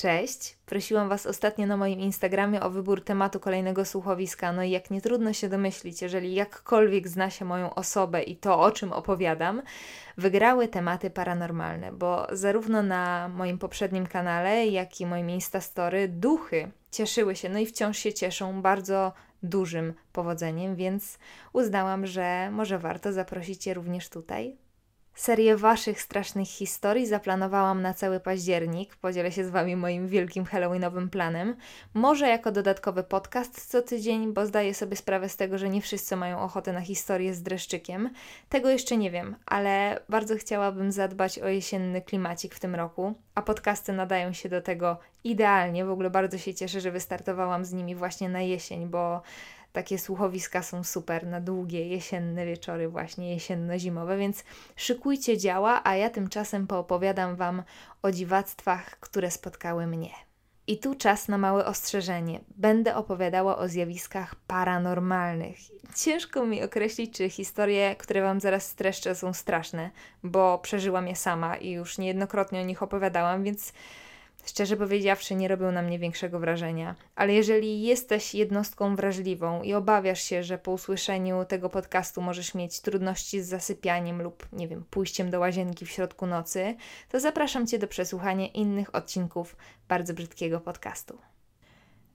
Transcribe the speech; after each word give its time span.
Cześć! 0.00 0.56
Prosiłam 0.66 1.08
Was 1.08 1.26
ostatnio 1.26 1.66
na 1.66 1.76
moim 1.76 2.00
Instagramie 2.00 2.60
o 2.60 2.70
wybór 2.70 3.04
tematu 3.04 3.40
kolejnego 3.40 3.84
słuchowiska. 3.84 4.52
No 4.52 4.62
i 4.62 4.70
jak 4.70 4.90
nie 4.90 5.00
trudno 5.00 5.32
się 5.32 5.48
domyślić, 5.48 6.02
jeżeli 6.02 6.34
jakkolwiek 6.34 7.08
zna 7.08 7.30
się 7.30 7.44
moją 7.44 7.74
osobę 7.74 8.22
i 8.22 8.36
to, 8.36 8.60
o 8.60 8.70
czym 8.70 8.92
opowiadam, 8.92 9.62
wygrały 10.16 10.68
tematy 10.68 11.10
paranormalne, 11.10 11.92
bo 11.92 12.26
zarówno 12.32 12.82
na 12.82 13.28
moim 13.28 13.58
poprzednim 13.58 14.06
kanale, 14.06 14.66
jak 14.66 15.00
i 15.00 15.06
moim 15.06 15.30
Instastory 15.30 16.08
duchy 16.08 16.70
cieszyły 16.90 17.36
się, 17.36 17.48
no 17.48 17.58
i 17.58 17.66
wciąż 17.66 17.98
się 17.98 18.12
cieszą 18.12 18.62
bardzo 18.62 19.12
dużym 19.42 19.94
powodzeniem, 20.12 20.76
więc 20.76 21.18
uznałam, 21.52 22.06
że 22.06 22.50
może 22.50 22.78
warto 22.78 23.12
zaprosić 23.12 23.66
je 23.66 23.74
również 23.74 24.08
tutaj 24.08 24.67
Serię 25.18 25.56
Waszych 25.56 26.02
strasznych 26.02 26.48
historii 26.48 27.06
zaplanowałam 27.06 27.82
na 27.82 27.94
cały 27.94 28.20
październik. 28.20 28.96
Podzielę 28.96 29.32
się 29.32 29.44
z 29.44 29.50
Wami 29.50 29.76
moim 29.76 30.08
wielkim 30.08 30.44
Halloweenowym 30.44 31.10
planem. 31.10 31.56
Może 31.94 32.28
jako 32.28 32.52
dodatkowy 32.52 33.02
podcast 33.02 33.66
co 33.70 33.82
tydzień, 33.82 34.32
bo 34.32 34.46
zdaję 34.46 34.74
sobie 34.74 34.96
sprawę 34.96 35.28
z 35.28 35.36
tego, 35.36 35.58
że 35.58 35.68
nie 35.68 35.80
wszyscy 35.80 36.16
mają 36.16 36.40
ochotę 36.40 36.72
na 36.72 36.80
historię 36.80 37.34
z 37.34 37.42
dreszczykiem. 37.42 38.10
Tego 38.48 38.70
jeszcze 38.70 38.96
nie 38.96 39.10
wiem, 39.10 39.36
ale 39.46 40.00
bardzo 40.08 40.36
chciałabym 40.36 40.92
zadbać 40.92 41.38
o 41.38 41.48
jesienny 41.48 42.02
klimacik 42.02 42.54
w 42.54 42.60
tym 42.60 42.74
roku, 42.74 43.14
a 43.34 43.42
podcasty 43.42 43.92
nadają 43.92 44.32
się 44.32 44.48
do 44.48 44.62
tego 44.62 44.96
idealnie. 45.24 45.84
W 45.84 45.90
ogóle 45.90 46.10
bardzo 46.10 46.38
się 46.38 46.54
cieszę, 46.54 46.80
że 46.80 46.90
wystartowałam 46.90 47.64
z 47.64 47.72
nimi 47.72 47.94
właśnie 47.94 48.28
na 48.28 48.40
jesień, 48.40 48.86
bo 48.86 49.22
takie 49.78 49.98
słuchowiska 49.98 50.62
są 50.62 50.84
super 50.84 51.26
na 51.26 51.40
długie 51.40 51.88
jesienne 51.88 52.46
wieczory, 52.46 52.88
właśnie 52.88 53.34
jesienno-zimowe, 53.34 54.18
więc 54.18 54.44
szykujcie 54.76 55.38
działa, 55.38 55.80
a 55.84 55.96
ja 55.96 56.10
tymczasem 56.10 56.66
poopowiadam 56.66 57.36
Wam 57.36 57.62
o 58.02 58.10
dziwactwach, 58.10 59.00
które 59.00 59.30
spotkały 59.30 59.86
mnie. 59.86 60.10
I 60.66 60.78
tu 60.78 60.94
czas 60.94 61.28
na 61.28 61.38
małe 61.38 61.66
ostrzeżenie. 61.66 62.40
Będę 62.56 62.96
opowiadała 62.96 63.58
o 63.58 63.68
zjawiskach 63.68 64.34
paranormalnych. 64.34 65.58
Ciężko 65.96 66.46
mi 66.46 66.62
określić, 66.62 67.16
czy 67.16 67.30
historie, 67.30 67.96
które 67.96 68.22
Wam 68.22 68.40
zaraz 68.40 68.66
streszczę, 68.66 69.14
są 69.14 69.32
straszne, 69.32 69.90
bo 70.22 70.58
przeżyłam 70.58 71.08
je 71.08 71.16
sama 71.16 71.56
i 71.56 71.70
już 71.70 71.98
niejednokrotnie 71.98 72.60
o 72.60 72.64
nich 72.64 72.82
opowiadałam, 72.82 73.44
więc 73.44 73.72
Szczerze 74.48 74.76
powiedziawszy, 74.76 75.34
nie 75.34 75.48
robią 75.48 75.72
na 75.72 75.82
mnie 75.82 75.98
większego 75.98 76.38
wrażenia, 76.38 76.94
ale 77.14 77.32
jeżeli 77.34 77.82
jesteś 77.82 78.34
jednostką 78.34 78.96
wrażliwą 78.96 79.62
i 79.62 79.74
obawiasz 79.74 80.22
się, 80.22 80.42
że 80.42 80.58
po 80.58 80.72
usłyszeniu 80.72 81.44
tego 81.44 81.68
podcastu 81.68 82.22
możesz 82.22 82.54
mieć 82.54 82.80
trudności 82.80 83.42
z 83.42 83.48
zasypianiem 83.48 84.22
lub, 84.22 84.48
nie 84.52 84.68
wiem, 84.68 84.84
pójściem 84.90 85.30
do 85.30 85.40
łazienki 85.40 85.86
w 85.86 85.90
środku 85.90 86.26
nocy, 86.26 86.76
to 87.08 87.20
zapraszam 87.20 87.66
Cię 87.66 87.78
do 87.78 87.88
przesłuchania 87.88 88.46
innych 88.46 88.94
odcinków 88.94 89.56
bardzo 89.88 90.14
brzydkiego 90.14 90.60
podcastu. 90.60 91.18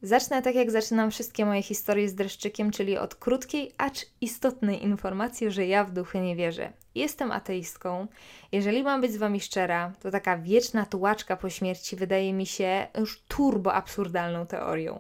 Zacznę 0.05 0.41
tak 0.41 0.55
jak 0.55 0.71
zaczynam 0.71 1.11
wszystkie 1.11 1.45
moje 1.45 1.61
historie 1.61 2.09
z 2.09 2.15
dreszczykiem, 2.15 2.71
czyli 2.71 2.97
od 2.97 3.15
krótkiej, 3.15 3.71
acz 3.77 4.05
istotnej 4.21 4.83
informacji, 4.83 5.51
że 5.51 5.65
ja 5.65 5.83
w 5.83 5.91
duchy 5.91 6.19
nie 6.19 6.35
wierzę. 6.35 6.73
Jestem 6.95 7.31
ateistką. 7.31 8.07
Jeżeli 8.51 8.83
mam 8.83 9.01
być 9.01 9.11
z 9.11 9.17
Wami 9.17 9.39
szczera, 9.39 9.93
to 9.99 10.11
taka 10.11 10.37
wieczna 10.37 10.85
tułaczka 10.85 11.37
po 11.37 11.49
śmierci 11.49 11.95
wydaje 11.95 12.33
mi 12.33 12.45
się 12.45 12.87
już 12.97 13.21
turbo 13.27 13.73
absurdalną 13.73 14.45
teorią. 14.45 14.99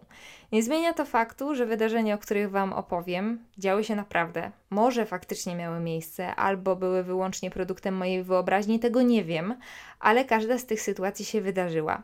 Nie 0.51 0.63
zmienia 0.63 0.93
to 0.93 1.05
faktu, 1.05 1.55
że 1.55 1.65
wydarzenia, 1.65 2.15
o 2.15 2.17
których 2.17 2.51
Wam 2.51 2.73
opowiem, 2.73 3.45
działy 3.57 3.83
się 3.83 3.95
naprawdę. 3.95 4.51
Może 4.69 5.05
faktycznie 5.05 5.55
miały 5.55 5.79
miejsce, 5.79 6.35
albo 6.35 6.75
były 6.75 7.03
wyłącznie 7.03 7.51
produktem 7.51 7.95
mojej 7.95 8.23
wyobraźni, 8.23 8.79
tego 8.79 9.01
nie 9.01 9.23
wiem, 9.23 9.55
ale 9.99 10.25
każda 10.25 10.57
z 10.57 10.65
tych 10.65 10.81
sytuacji 10.81 11.25
się 11.25 11.41
wydarzyła. 11.41 12.03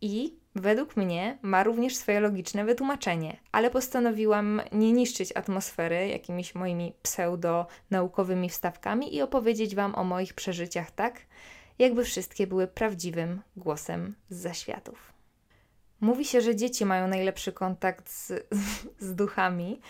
I 0.00 0.37
według 0.60 0.96
mnie 0.96 1.38
ma 1.42 1.62
również 1.62 1.96
swoje 1.96 2.20
logiczne 2.20 2.64
wytłumaczenie, 2.64 3.36
ale 3.52 3.70
postanowiłam 3.70 4.62
nie 4.72 4.92
niszczyć 4.92 5.36
atmosfery 5.36 6.08
jakimiś 6.08 6.54
moimi 6.54 6.92
pseudo-naukowymi 7.02 8.48
wstawkami 8.48 9.14
i 9.14 9.22
opowiedzieć 9.22 9.74
Wam 9.74 9.94
o 9.94 10.04
moich 10.04 10.34
przeżyciach 10.34 10.90
tak, 10.90 11.20
jakby 11.78 12.04
wszystkie 12.04 12.46
były 12.46 12.66
prawdziwym 12.66 13.42
głosem 13.56 14.14
z 14.30 14.36
zaświatów. 14.36 15.12
Mówi 16.00 16.24
się, 16.24 16.40
że 16.40 16.56
dzieci 16.56 16.84
mają 16.84 17.08
najlepszy 17.08 17.52
kontakt 17.52 18.10
z, 18.10 18.32
z 19.08 19.14
duchami. 19.14 19.80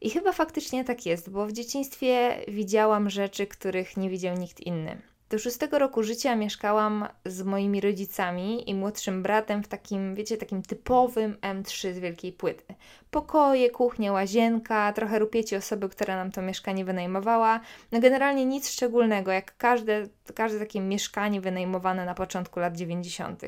I 0.00 0.10
chyba 0.10 0.32
faktycznie 0.32 0.84
tak 0.84 1.06
jest, 1.06 1.30
bo 1.30 1.46
w 1.46 1.52
dzieciństwie 1.52 2.40
widziałam 2.48 3.10
rzeczy, 3.10 3.46
których 3.46 3.96
nie 3.96 4.10
widział 4.10 4.36
nikt 4.36 4.60
inny. 4.60 5.02
Do 5.30 5.38
szóstego 5.38 5.78
roku 5.78 6.02
życia 6.02 6.36
mieszkałam 6.36 7.08
z 7.24 7.42
moimi 7.42 7.80
rodzicami 7.80 8.70
i 8.70 8.74
młodszym 8.74 9.22
bratem 9.22 9.62
w 9.62 9.68
takim, 9.68 10.14
wiecie, 10.14 10.36
takim 10.36 10.62
typowym 10.62 11.36
M3 11.40 11.92
z 11.92 11.98
wielkiej 11.98 12.32
płyty. 12.32 12.74
Pokoje, 13.10 13.70
kuchnia, 13.70 14.12
łazienka, 14.12 14.92
trochę 14.92 15.18
rupieci 15.18 15.56
osoby, 15.56 15.88
która 15.88 16.16
nam 16.16 16.32
to 16.32 16.42
mieszkanie 16.42 16.84
wynajmowała. 16.84 17.60
No 17.92 18.00
generalnie 18.00 18.44
nic 18.44 18.70
szczególnego, 18.70 19.32
jak 19.32 19.56
każde, 19.56 20.08
każde 20.34 20.58
takie 20.58 20.80
mieszkanie 20.80 21.40
wynajmowane 21.40 22.04
na 22.04 22.14
początku 22.14 22.60
lat 22.60 22.76
90. 22.76 23.42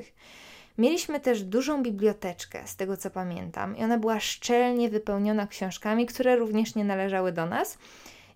Mieliśmy 0.79 1.21
też 1.21 1.43
dużą 1.43 1.83
biblioteczkę, 1.83 2.63
z 2.67 2.77
tego 2.77 2.97
co 2.97 3.11
pamiętam, 3.11 3.77
i 3.77 3.85
ona 3.85 3.99
była 3.99 4.21
szczelnie 4.21 4.89
wypełniona 4.89 5.47
książkami, 5.47 6.07
które 6.07 6.37
również 6.37 6.75
nie 6.75 6.85
należały 6.85 7.33
do 7.33 7.47
nas. 7.47 7.79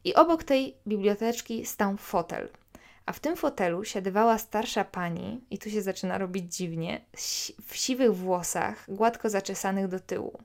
I 0.04 0.14
obok 0.14 0.44
tej 0.44 0.74
biblioteczki 0.86 1.66
stał 1.66 1.96
fotel 1.96 2.48
a 3.06 3.12
w 3.12 3.20
tym 3.20 3.36
fotelu 3.36 3.84
siadywała 3.84 4.38
starsza 4.38 4.84
pani, 4.84 5.40
i 5.50 5.58
tu 5.58 5.70
się 5.70 5.82
zaczyna 5.82 6.18
robić 6.18 6.56
dziwnie, 6.56 7.00
w 7.66 7.76
siwych 7.76 8.16
włosach, 8.16 8.84
gładko 8.88 9.30
zaczesanych 9.30 9.88
do 9.88 10.00
tyłu. 10.00 10.38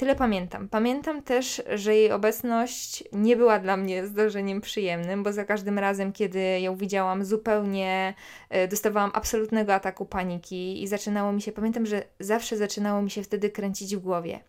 Tyle 0.00 0.16
pamiętam. 0.16 0.68
Pamiętam 0.68 1.22
też, 1.22 1.62
że 1.74 1.94
jej 1.94 2.12
obecność 2.12 3.04
nie 3.12 3.36
była 3.36 3.58
dla 3.58 3.76
mnie 3.76 4.06
zdarzeniem 4.06 4.60
przyjemnym, 4.60 5.22
bo 5.22 5.32
za 5.32 5.44
każdym 5.44 5.78
razem, 5.78 6.12
kiedy 6.12 6.60
ją 6.60 6.76
widziałam, 6.76 7.24
zupełnie 7.24 8.14
e, 8.48 8.68
dostawałam 8.68 9.10
absolutnego 9.14 9.74
ataku 9.74 10.06
paniki 10.06 10.82
i 10.82 10.88
zaczynało 10.88 11.32
mi 11.32 11.42
się, 11.42 11.52
pamiętam, 11.52 11.86
że 11.86 12.02
zawsze 12.20 12.56
zaczynało 12.56 13.02
mi 13.02 13.10
się 13.10 13.22
wtedy 13.22 13.50
kręcić 13.50 13.96
w 13.96 14.00
głowie. 14.00 14.40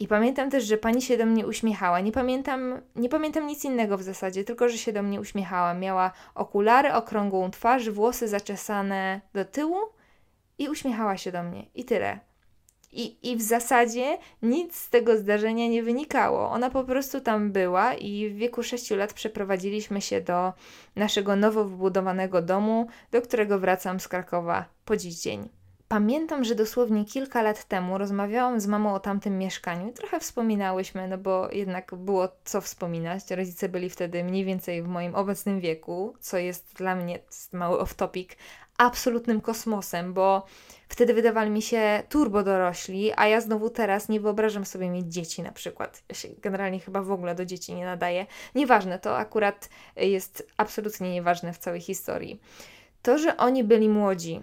I 0.00 0.08
pamiętam 0.08 0.50
też, 0.50 0.64
że 0.64 0.76
pani 0.76 1.02
się 1.02 1.16
do 1.16 1.26
mnie 1.26 1.46
uśmiechała. 1.46 2.00
Nie 2.00 2.12
pamiętam, 2.12 2.80
nie 2.96 3.08
pamiętam 3.08 3.46
nic 3.46 3.64
innego 3.64 3.98
w 3.98 4.02
zasadzie, 4.02 4.44
tylko 4.44 4.68
że 4.68 4.78
się 4.78 4.92
do 4.92 5.02
mnie 5.02 5.20
uśmiechała. 5.20 5.74
Miała 5.74 6.12
okulary, 6.34 6.92
okrągłą 6.92 7.50
twarz, 7.50 7.90
włosy 7.90 8.28
zaczesane 8.28 9.20
do 9.34 9.44
tyłu 9.44 9.76
i 10.58 10.68
uśmiechała 10.68 11.16
się 11.16 11.32
do 11.32 11.42
mnie. 11.42 11.66
I 11.74 11.84
tyle. 11.84 12.20
I, 12.92 13.30
I 13.32 13.36
w 13.36 13.42
zasadzie 13.42 14.18
nic 14.42 14.76
z 14.76 14.90
tego 14.90 15.16
zdarzenia 15.16 15.68
nie 15.68 15.82
wynikało. 15.82 16.50
Ona 16.50 16.70
po 16.70 16.84
prostu 16.84 17.20
tam 17.20 17.52
była 17.52 17.94
i 17.94 18.28
w 18.28 18.36
wieku 18.36 18.62
6 18.62 18.90
lat 18.90 19.12
przeprowadziliśmy 19.12 20.00
się 20.00 20.20
do 20.20 20.52
naszego 20.96 21.36
nowo 21.36 21.64
wybudowanego 21.64 22.42
domu, 22.42 22.86
do 23.10 23.22
którego 23.22 23.58
wracam 23.58 24.00
z 24.00 24.08
Krakowa 24.08 24.64
po 24.84 24.96
dziś 24.96 25.14
dzień. 25.14 25.59
Pamiętam, 25.92 26.44
że 26.44 26.54
dosłownie 26.54 27.04
kilka 27.04 27.42
lat 27.42 27.64
temu 27.64 27.98
rozmawiałam 27.98 28.60
z 28.60 28.66
mamą 28.66 28.94
o 28.94 29.00
tamtym 29.00 29.38
mieszkaniu 29.38 29.88
i 29.88 29.92
trochę 29.92 30.20
wspominałyśmy, 30.20 31.08
no 31.08 31.18
bo 31.18 31.48
jednak 31.52 31.94
było 31.94 32.28
co 32.44 32.60
wspominać. 32.60 33.30
Rodzice 33.30 33.68
byli 33.68 33.90
wtedy 33.90 34.24
mniej 34.24 34.44
więcej 34.44 34.82
w 34.82 34.88
moim 34.88 35.14
obecnym 35.14 35.60
wieku, 35.60 36.14
co 36.20 36.38
jest 36.38 36.74
dla 36.74 36.96
mnie, 36.96 37.18
mały 37.52 37.78
off-topic, 37.78 38.28
absolutnym 38.78 39.40
kosmosem, 39.40 40.14
bo 40.14 40.46
wtedy 40.88 41.14
wydawali 41.14 41.50
mi 41.50 41.62
się 41.62 42.02
turbo 42.08 42.42
dorośli, 42.42 43.12
a 43.16 43.26
ja 43.26 43.40
znowu 43.40 43.70
teraz 43.70 44.08
nie 44.08 44.20
wyobrażam 44.20 44.64
sobie 44.64 44.90
mieć 44.90 45.06
dzieci 45.06 45.42
na 45.42 45.52
przykład. 45.52 46.02
Ja 46.08 46.14
się 46.14 46.28
generalnie 46.28 46.80
chyba 46.80 47.02
w 47.02 47.12
ogóle 47.12 47.34
do 47.34 47.44
dzieci 47.44 47.74
nie 47.74 47.84
nadaję. 47.84 48.26
Nieważne, 48.54 48.98
to 48.98 49.18
akurat 49.18 49.68
jest 49.96 50.46
absolutnie 50.56 51.12
nieważne 51.12 51.52
w 51.52 51.58
całej 51.58 51.80
historii. 51.80 52.40
To, 53.02 53.18
że 53.18 53.36
oni 53.36 53.64
byli 53.64 53.88
młodzi, 53.88 54.40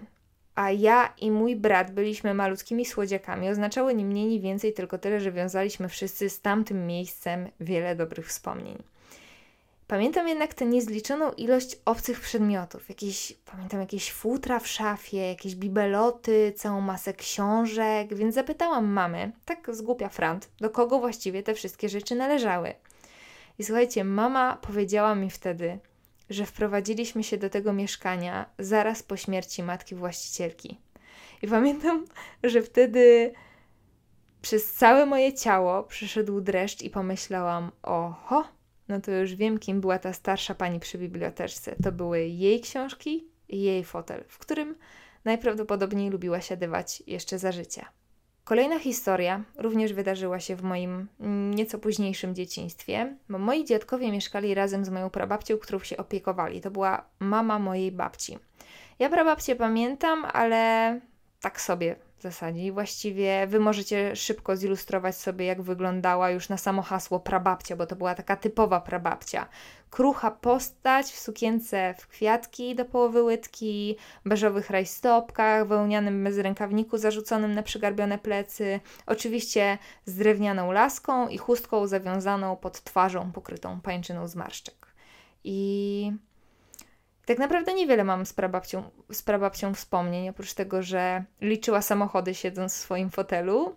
a 0.58 0.70
ja 0.70 1.12
i 1.18 1.30
mój 1.30 1.56
brat 1.56 1.90
byliśmy 1.90 2.34
malutkimi 2.34 2.84
słodziakami, 2.84 3.48
oznaczało 3.48 3.90
ni 3.90 4.04
mniej, 4.04 4.26
ni 4.26 4.40
więcej 4.40 4.72
tylko 4.72 4.98
tyle, 4.98 5.20
że 5.20 5.32
wiązaliśmy 5.32 5.88
wszyscy 5.88 6.30
z 6.30 6.40
tamtym 6.40 6.86
miejscem 6.86 7.48
wiele 7.60 7.96
dobrych 7.96 8.28
wspomnień. 8.28 8.82
Pamiętam 9.86 10.28
jednak 10.28 10.54
tę 10.54 10.66
niezliczoną 10.66 11.32
ilość 11.32 11.76
obcych 11.84 12.20
przedmiotów. 12.20 12.88
Jakieś, 12.88 13.32
pamiętam 13.52 13.80
jakieś 13.80 14.12
futra 14.12 14.58
w 14.58 14.68
szafie, 14.68 15.28
jakieś 15.28 15.54
bibeloty, 15.54 16.52
całą 16.56 16.80
masę 16.80 17.12
książek, 17.14 18.14
więc 18.14 18.34
zapytałam 18.34 18.86
mamy, 18.86 19.32
tak 19.44 19.74
z 19.74 19.82
głupia 19.82 20.08
frant, 20.08 20.48
do 20.60 20.70
kogo 20.70 20.98
właściwie 20.98 21.42
te 21.42 21.54
wszystkie 21.54 21.88
rzeczy 21.88 22.14
należały. 22.14 22.74
I 23.58 23.64
słuchajcie, 23.64 24.04
mama 24.04 24.58
powiedziała 24.62 25.14
mi 25.14 25.30
wtedy, 25.30 25.78
że 26.30 26.46
wprowadziliśmy 26.46 27.24
się 27.24 27.38
do 27.38 27.50
tego 27.50 27.72
mieszkania 27.72 28.50
zaraz 28.58 29.02
po 29.02 29.16
śmierci 29.16 29.62
matki 29.62 29.94
właścicielki. 29.94 30.80
I 31.42 31.48
pamiętam, 31.48 32.04
że 32.42 32.62
wtedy 32.62 33.32
przez 34.42 34.72
całe 34.72 35.06
moje 35.06 35.34
ciało 35.34 35.82
przyszedł 35.82 36.40
dreszcz 36.40 36.82
i 36.82 36.90
pomyślałam: 36.90 37.70
oho, 37.82 38.44
no 38.88 39.00
to 39.00 39.10
już 39.10 39.34
wiem, 39.34 39.58
kim 39.58 39.80
była 39.80 39.98
ta 39.98 40.12
starsza 40.12 40.54
pani 40.54 40.80
przy 40.80 40.98
biblioteczce. 40.98 41.76
To 41.82 41.92
były 41.92 42.20
jej 42.26 42.60
książki 42.60 43.28
i 43.48 43.62
jej 43.62 43.84
fotel, 43.84 44.24
w 44.28 44.38
którym 44.38 44.74
najprawdopodobniej 45.24 46.10
lubiła 46.10 46.40
siadywać 46.40 47.02
jeszcze 47.06 47.38
za 47.38 47.52
życia. 47.52 47.97
Kolejna 48.48 48.78
historia 48.78 49.42
również 49.56 49.92
wydarzyła 49.92 50.40
się 50.40 50.56
w 50.56 50.62
moim 50.62 51.08
nieco 51.54 51.78
późniejszym 51.78 52.34
dzieciństwie, 52.34 53.16
bo 53.28 53.38
moi 53.38 53.64
dziadkowie 53.64 54.12
mieszkali 54.12 54.54
razem 54.54 54.84
z 54.84 54.88
moją 54.88 55.10
prababcią, 55.10 55.58
którą 55.58 55.78
się 55.78 55.96
opiekowali. 55.96 56.60
To 56.60 56.70
była 56.70 57.04
mama 57.18 57.58
mojej 57.58 57.92
babci. 57.92 58.38
Ja 58.98 59.08
prababcię 59.08 59.56
pamiętam, 59.56 60.24
ale 60.32 61.00
tak 61.40 61.60
sobie 61.60 61.96
w 62.18 62.22
zasadzie. 62.22 62.72
Właściwie 62.72 63.46
wy 63.46 63.60
możecie 63.60 64.16
szybko 64.16 64.56
zilustrować 64.56 65.16
sobie, 65.16 65.46
jak 65.46 65.62
wyglądała 65.62 66.30
już 66.30 66.48
na 66.48 66.56
samo 66.56 66.82
hasło 66.82 67.20
prababcia, 67.20 67.76
bo 67.76 67.86
to 67.86 67.96
była 67.96 68.14
taka 68.14 68.36
typowa 68.36 68.80
prababcia. 68.80 69.46
Krucha 69.90 70.30
postać 70.30 71.06
w 71.06 71.18
sukience 71.18 71.94
w 71.98 72.06
kwiatki 72.06 72.74
do 72.74 72.84
połowy 72.84 73.22
łydki, 73.22 73.96
beżowych 74.24 74.70
rajstopkach, 74.70 75.66
wełnianym 75.66 76.24
bezrękawniku 76.24 76.98
zarzuconym 76.98 77.54
na 77.54 77.62
przygarbione 77.62 78.18
plecy, 78.18 78.80
oczywiście 79.06 79.78
z 80.04 80.14
drewnianą 80.14 80.72
laską 80.72 81.28
i 81.28 81.38
chustką 81.38 81.86
zawiązaną 81.86 82.56
pod 82.56 82.82
twarzą 82.82 83.32
pokrytą 83.32 83.80
pańczyną 83.80 84.28
zmarszczek. 84.28 84.86
I 85.44 86.12
tak 87.26 87.38
naprawdę 87.38 87.74
niewiele 87.74 88.04
mam 88.04 88.26
z 88.26 88.32
prababcią, 88.32 88.90
z 89.12 89.22
prababcią 89.22 89.74
wspomnień, 89.74 90.28
oprócz 90.28 90.54
tego, 90.54 90.82
że 90.82 91.24
liczyła 91.40 91.82
samochody 91.82 92.34
siedząc 92.34 92.74
w 92.74 92.76
swoim 92.76 93.10
fotelu 93.10 93.74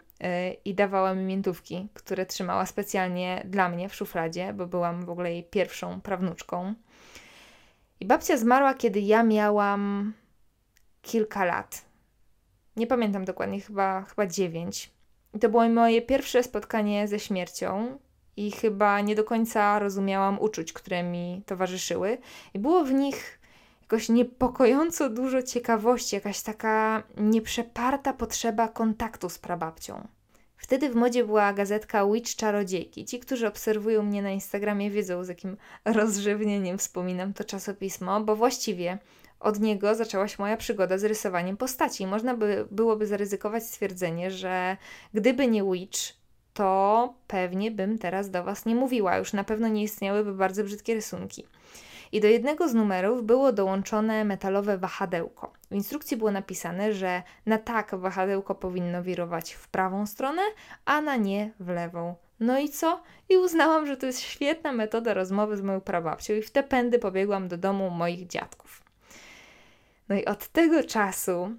i 0.66 0.76
dawała 0.76 1.14
mi 1.14 1.24
miętówki, 1.24 1.88
które 1.94 2.26
trzymała 2.26 2.66
specjalnie 2.66 3.44
dla 3.46 3.70
mnie 3.70 3.90
w 3.90 3.96
szufladzie, 3.96 4.54
bo 4.54 4.68
byłam 4.68 5.06
w 5.06 5.10
ogóle 5.10 5.32
jej 5.32 5.44
pierwszą 5.44 6.02
prawnuczką. 6.02 6.74
I 8.00 8.06
babcia 8.06 8.38
zmarła, 8.38 8.74
kiedy 8.74 9.00
ja 9.00 9.24
miałam 9.24 10.14
kilka 11.02 11.46
lat. 11.46 11.86
Nie 12.76 12.88
pamiętam 12.88 13.26
dokładnie, 13.26 13.62
chyba, 13.62 14.02
chyba 14.02 14.28
dziewięć. 14.28 14.92
I 15.34 15.40
to 15.40 15.50
było 15.50 15.70
moje 15.70 16.02
pierwsze 16.02 16.44
spotkanie 16.44 17.08
ze 17.08 17.20
śmiercią, 17.20 17.98
i 18.38 18.52
chyba 18.52 19.02
nie 19.02 19.16
do 19.16 19.24
końca 19.24 19.80
rozumiałam 19.80 20.40
uczuć, 20.40 20.74
które 20.74 21.04
mi 21.04 21.44
towarzyszyły. 21.46 22.18
I 22.54 22.60
było 22.60 22.84
w 22.84 22.94
nich 22.94 23.41
jakoś 23.92 24.10
niepokojąco 24.10 25.10
dużo 25.10 25.44
ciekawości, 25.44 26.16
jakaś 26.16 26.42
taka 26.42 27.04
nieprzeparta 27.18 28.14
potrzeba 28.14 28.68
kontaktu 28.68 29.30
z 29.30 29.40
prababcią. 29.40 30.08
Wtedy 30.58 30.90
w 30.90 30.96
modzie 30.96 31.26
była 31.26 31.54
gazetka 31.54 32.06
Witch 32.06 32.36
Czarodziejki. 32.36 33.06
Ci, 33.06 33.20
którzy 33.20 33.48
obserwują 33.48 34.04
mnie 34.04 34.22
na 34.22 34.32
Instagramie, 34.32 34.92
wiedzą, 34.92 35.24
z 35.24 35.28
jakim 35.28 35.58
rozrzewnieniem 35.86 36.78
wspominam 36.78 37.34
to 37.34 37.44
czasopismo, 37.44 38.22
bo 38.22 38.36
właściwie 38.36 38.98
od 39.40 39.60
niego 39.60 39.96
zaczęła 39.96 40.28
się 40.28 40.36
moja 40.40 40.58
przygoda 40.58 40.98
z 40.98 41.04
rysowaniem 41.04 41.58
postaci. 41.58 42.08
Można 42.08 42.38
by 42.38 42.68
byłoby 42.72 43.08
zaryzykować 43.08 43.64
stwierdzenie, 43.64 44.32
że 44.32 44.78
gdyby 45.14 45.48
nie 45.48 45.64
Witch, 45.64 46.00
to 46.54 47.14
pewnie 47.28 47.72
bym 47.72 47.98
teraz 47.98 48.30
do 48.30 48.44
Was 48.44 48.66
nie 48.66 48.76
mówiła. 48.76 49.18
Już 49.18 49.34
na 49.34 49.44
pewno 49.44 49.68
nie 49.68 49.84
istniałyby 49.84 50.34
bardzo 50.34 50.64
brzydkie 50.64 50.94
rysunki 50.94 51.46
i 52.12 52.22
do 52.22 52.28
jednego 52.28 52.70
z 52.70 52.74
numerów 52.74 53.24
było 53.24 53.52
dołączone 53.52 54.26
metalowe 54.26 54.78
wahadełko. 54.78 55.54
W 55.72 55.76
instrukcji 55.76 56.18
było 56.18 56.32
napisane, 56.32 56.94
że 56.94 57.24
na 57.46 57.58
tak 57.58 57.96
wahadełko 57.96 58.56
powinno 58.56 59.04
wirować 59.04 59.54
w 59.54 59.68
prawą 59.68 60.06
stronę, 60.06 60.42
a 60.86 61.02
na 61.02 61.16
nie 61.16 61.52
w 61.60 61.68
lewą. 61.68 62.16
No 62.40 62.60
i 62.60 62.70
co? 62.70 63.04
I 63.30 63.38
uznałam, 63.38 63.88
że 63.88 63.98
to 63.98 64.06
jest 64.06 64.20
świetna 64.20 64.72
metoda 64.72 65.14
rozmowy 65.14 65.58
z 65.58 65.62
moją 65.62 65.82
prababcią 65.82 66.34
i 66.34 66.42
w 66.42 66.52
te 66.52 66.64
pędy 66.64 67.00
pobiegłam 67.00 67.48
do 67.48 67.58
domu 67.58 67.90
moich 67.90 68.28
dziadków. 68.28 68.84
No 70.10 70.16
i 70.16 70.26
od 70.26 70.48
tego 70.48 70.84
czasu 70.84 71.52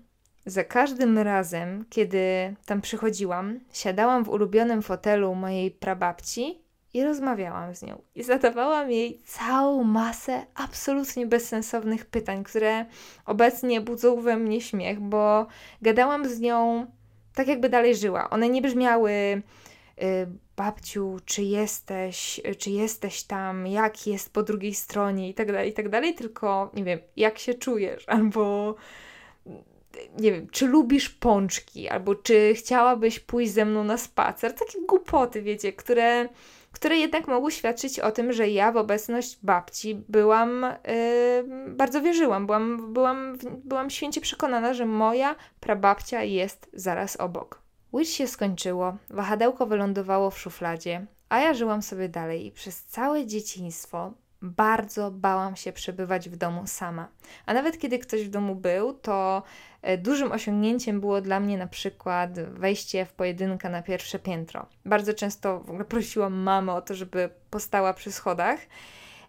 za 0.46 0.64
każdym 0.64 1.19
razem, 1.19 1.84
kiedy 1.90 2.55
tam 2.66 2.81
przychodziłam, 2.81 3.60
siadałam 3.72 4.25
w 4.25 4.28
ulubionym 4.28 4.82
fotelu 4.82 5.34
mojej 5.34 5.70
prababci 5.70 6.61
i 6.94 7.04
rozmawiałam 7.04 7.74
z 7.74 7.82
nią. 7.82 8.02
I 8.14 8.22
zadawałam 8.22 8.90
jej 8.90 9.18
całą 9.24 9.84
masę 9.84 10.46
absolutnie 10.54 11.26
bezsensownych 11.26 12.06
pytań, 12.06 12.44
które 12.44 12.86
obecnie 13.26 13.80
budzą 13.80 14.20
we 14.20 14.36
mnie 14.36 14.60
śmiech, 14.60 15.00
bo 15.00 15.46
gadałam 15.82 16.28
z 16.28 16.40
nią 16.40 16.86
tak, 17.34 17.48
jakby 17.48 17.68
dalej 17.68 17.96
żyła. 17.96 18.30
One 18.30 18.48
nie 18.48 18.62
brzmiały 18.62 19.10
y, 19.12 19.42
babciu, 20.56 21.16
czy 21.24 21.42
jesteś, 21.42 22.40
czy 22.58 22.70
jesteś 22.70 23.22
tam, 23.22 23.66
jak 23.66 24.06
jest 24.06 24.32
po 24.32 24.42
drugiej 24.42 24.74
stronie 24.74 25.28
i 25.28 25.34
tak 25.34 25.52
dalej, 25.52 25.70
i 25.70 25.72
tak 25.72 25.88
dalej, 25.88 26.14
tylko 26.14 26.70
nie 26.74 26.84
wiem, 26.84 26.98
jak 27.16 27.38
się 27.38 27.54
czujesz, 27.54 28.08
albo 28.08 28.74
nie 30.18 30.32
wiem, 30.32 30.46
czy 30.50 30.66
lubisz 30.66 31.08
pączki, 31.08 31.88
albo 31.88 32.14
czy 32.14 32.54
chciałabyś 32.54 33.20
pójść 33.20 33.52
ze 33.52 33.64
mną 33.64 33.84
na 33.84 33.98
spacer. 33.98 34.54
Takie 34.54 34.78
głupoty, 34.88 35.42
wiecie, 35.42 35.72
które 35.72 36.28
które 36.72 36.96
jednak 36.96 37.28
mogły 37.28 37.52
świadczyć 37.52 38.00
o 38.00 38.12
tym, 38.12 38.32
że 38.32 38.48
ja 38.48 38.72
w 38.72 38.76
obecność 38.76 39.38
babci 39.42 40.04
byłam, 40.08 40.66
yy, 40.86 41.69
bardzo 41.69 42.02
wierzyłam, 42.02 42.46
byłam, 42.46 42.92
byłam, 42.92 43.38
byłam 43.64 43.90
święcie 43.90 44.20
przekonana, 44.20 44.74
że 44.74 44.86
moja 44.86 45.34
prababcia 45.60 46.22
jest 46.22 46.70
zaraz 46.72 47.16
obok. 47.16 47.62
Witch 47.94 48.10
się 48.10 48.26
skończyło, 48.26 48.96
wahadełko 49.10 49.66
wylądowało 49.66 50.30
w 50.30 50.38
szufladzie, 50.38 51.06
a 51.28 51.40
ja 51.40 51.54
żyłam 51.54 51.82
sobie 51.82 52.08
dalej 52.08 52.46
i 52.46 52.52
przez 52.52 52.84
całe 52.84 53.26
dzieciństwo 53.26 54.12
bardzo 54.42 55.10
bałam 55.10 55.56
się 55.56 55.72
przebywać 55.72 56.28
w 56.28 56.36
domu 56.36 56.62
sama. 56.66 57.08
A 57.46 57.54
nawet 57.54 57.78
kiedy 57.78 57.98
ktoś 57.98 58.24
w 58.24 58.30
domu 58.30 58.54
był, 58.54 58.94
to 58.94 59.42
e, 59.82 59.98
dużym 59.98 60.32
osiągnięciem 60.32 61.00
było 61.00 61.20
dla 61.20 61.40
mnie 61.40 61.58
na 61.58 61.66
przykład 61.66 62.40
wejście 62.40 63.04
w 63.06 63.12
pojedynkę 63.12 63.70
na 63.70 63.82
pierwsze 63.82 64.18
piętro. 64.18 64.66
Bardzo 64.84 65.14
często 65.14 65.60
w 65.60 65.70
ogóle 65.70 65.84
prosiłam 65.84 66.34
mamę 66.34 66.72
o 66.72 66.82
to, 66.82 66.94
żeby 66.94 67.30
postała 67.50 67.94
przy 67.94 68.12
schodach. 68.12 68.60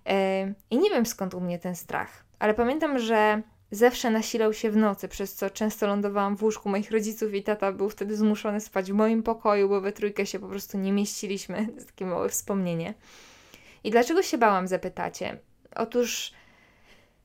E, 0.05 0.53
I 0.69 0.77
nie 0.77 0.89
wiem 0.89 1.05
skąd 1.05 1.33
u 1.33 1.41
mnie 1.41 1.59
ten 1.59 1.75
strach, 1.75 2.23
ale 2.39 2.53
pamiętam, 2.53 2.99
że 2.99 3.41
zawsze 3.71 4.11
nasilał 4.11 4.53
się 4.53 4.71
w 4.71 4.77
nocy, 4.77 5.07
przez 5.07 5.35
co 5.35 5.49
często 5.49 5.87
lądowałam 5.87 6.37
w 6.37 6.43
łóżku 6.43 6.69
moich 6.69 6.91
rodziców 6.91 7.33
i 7.33 7.43
tata 7.43 7.71
był 7.71 7.89
wtedy 7.89 8.15
zmuszony 8.15 8.59
spać 8.61 8.91
w 8.91 8.95
moim 8.95 9.23
pokoju, 9.23 9.69
bo 9.69 9.81
we 9.81 9.91
trójkę 9.91 10.25
się 10.25 10.39
po 10.39 10.47
prostu 10.47 10.77
nie 10.77 10.91
mieściliśmy. 10.91 11.67
To 11.67 11.73
jest 11.75 11.87
takie 11.87 12.05
małe 12.05 12.29
wspomnienie. 12.29 12.93
I 13.83 13.91
dlaczego 13.91 14.21
się 14.21 14.37
bałam, 14.37 14.67
zapytacie? 14.67 15.39
Otóż 15.75 16.31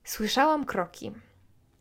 słyszałam 0.05 0.65
kroki. 0.65 1.13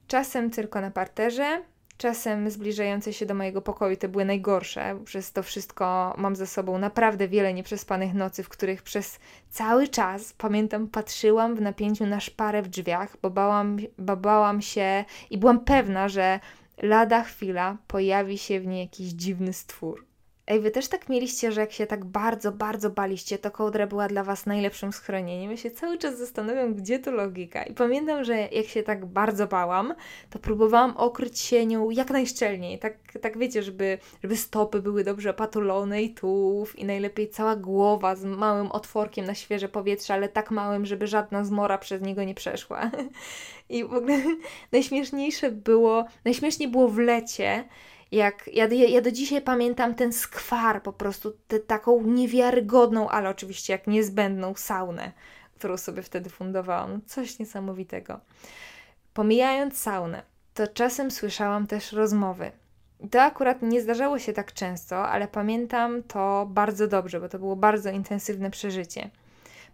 Czasem 0.07 0.49
tylko 0.49 0.81
na 0.81 0.91
parterze, 0.91 1.61
czasem 1.97 2.49
zbliżające 2.51 3.13
się 3.13 3.25
do 3.25 3.33
mojego 3.33 3.61
pokoju. 3.61 3.97
Te 3.97 4.07
były 4.07 4.25
najgorsze. 4.25 4.99
Przez 5.05 5.31
to 5.31 5.43
wszystko 5.43 6.15
mam 6.17 6.35
za 6.35 6.45
sobą 6.45 6.77
naprawdę 6.77 7.27
wiele 7.27 7.53
nieprzespanych 7.53 8.13
nocy, 8.13 8.43
w 8.43 8.49
których 8.49 8.83
przez 8.83 9.19
cały 9.49 9.87
czas, 9.87 10.33
pamiętam, 10.33 10.87
patrzyłam 10.87 11.55
w 11.55 11.61
napięciu 11.61 12.05
na 12.05 12.19
szparę 12.19 12.61
w 12.61 12.67
drzwiach, 12.67 13.17
bo 13.21 13.29
bałam, 13.29 13.77
bo 13.97 14.17
bałam 14.17 14.61
się 14.61 15.05
i 15.29 15.37
byłam 15.37 15.59
pewna, 15.59 16.09
że 16.09 16.39
lada 16.81 17.23
chwila 17.23 17.77
pojawi 17.87 18.37
się 18.37 18.59
w 18.59 18.67
niej 18.67 18.81
jakiś 18.81 19.07
dziwny 19.07 19.53
stwór. 19.53 20.05
Ej, 20.49 20.59
wy 20.59 20.71
też 20.71 20.87
tak 20.87 21.09
mieliście, 21.09 21.51
że 21.51 21.61
jak 21.61 21.71
się 21.71 21.87
tak 21.87 22.05
bardzo, 22.05 22.51
bardzo 22.51 22.89
baliście, 22.89 23.37
to 23.37 23.51
kołdra 23.51 23.87
była 23.87 24.07
dla 24.07 24.23
was 24.23 24.45
najlepszym 24.45 24.93
schronieniem. 24.93 25.51
Ja 25.51 25.57
się 25.57 25.71
cały 25.71 25.97
czas 25.97 26.17
zastanawiam, 26.17 26.75
gdzie 26.75 26.99
tu 26.99 27.11
logika. 27.11 27.63
I 27.63 27.73
pamiętam, 27.73 28.23
że 28.23 28.37
jak 28.37 28.67
się 28.67 28.83
tak 28.83 29.05
bardzo 29.05 29.47
bałam, 29.47 29.93
to 30.29 30.39
próbowałam 30.39 30.97
okryć 30.97 31.39
się 31.39 31.65
nią 31.65 31.89
jak 31.89 32.09
najszczelniej. 32.09 32.79
Tak, 32.79 32.97
tak 33.21 33.37
wiecie, 33.37 33.63
żeby, 33.63 33.97
żeby 34.23 34.37
stopy 34.37 34.81
były 34.81 35.03
dobrze 35.03 35.29
opatulone 35.29 36.03
i 36.03 36.13
tułów 36.13 36.79
i 36.79 36.85
najlepiej 36.85 37.29
cała 37.29 37.55
głowa 37.55 38.15
z 38.15 38.25
małym 38.25 38.71
otworkiem 38.71 39.25
na 39.25 39.35
świeże 39.35 39.69
powietrze, 39.69 40.13
ale 40.13 40.29
tak 40.29 40.51
małym, 40.51 40.85
żeby 40.85 41.07
żadna 41.07 41.43
zmora 41.45 41.77
przez 41.77 42.01
niego 42.01 42.23
nie 42.23 42.35
przeszła. 42.35 42.91
I 43.69 43.83
w 43.83 43.93
ogóle 43.93 44.17
najśmieszniejsze 44.71 45.51
było, 45.51 46.05
najśmieszniej 46.25 46.69
było 46.69 46.87
w 46.87 46.97
lecie, 46.97 47.63
jak 48.11 48.49
ja, 48.53 48.65
ja 48.67 49.01
do 49.01 49.11
dzisiaj 49.11 49.41
pamiętam 49.41 49.95
ten 49.95 50.13
skwar, 50.13 50.83
po 50.83 50.93
prostu 50.93 51.33
tę 51.47 51.59
taką 51.59 52.01
niewiarygodną, 52.01 53.09
ale 53.09 53.29
oczywiście 53.29 53.73
jak 53.73 53.87
niezbędną 53.87 54.55
saunę, 54.55 55.11
którą 55.55 55.77
sobie 55.77 56.01
wtedy 56.01 56.29
fundowałam. 56.29 57.01
Coś 57.05 57.39
niesamowitego. 57.39 58.19
Pomijając 59.13 59.77
saunę, 59.77 60.23
to 60.53 60.67
czasem 60.67 61.11
słyszałam 61.11 61.67
też 61.67 61.91
rozmowy. 61.91 62.51
To 63.11 63.21
akurat 63.21 63.61
nie 63.61 63.81
zdarzało 63.81 64.19
się 64.19 64.33
tak 64.33 64.53
często, 64.53 65.07
ale 65.07 65.27
pamiętam 65.27 66.03
to 66.03 66.47
bardzo 66.49 66.87
dobrze, 66.87 67.19
bo 67.19 67.29
to 67.29 67.39
było 67.39 67.55
bardzo 67.55 67.89
intensywne 67.89 68.51
przeżycie. 68.51 69.09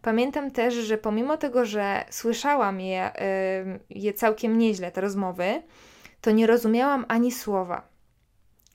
Pamiętam 0.01 0.51
też, 0.51 0.73
że 0.73 0.97
pomimo 0.97 1.37
tego, 1.37 1.65
że 1.65 2.05
słyszałam 2.09 2.81
je, 2.81 3.11
je 3.89 4.13
całkiem 4.13 4.57
nieźle, 4.57 4.91
te 4.91 5.01
rozmowy, 5.01 5.61
to 6.21 6.31
nie 6.31 6.47
rozumiałam 6.47 7.05
ani 7.07 7.31
słowa. 7.31 7.92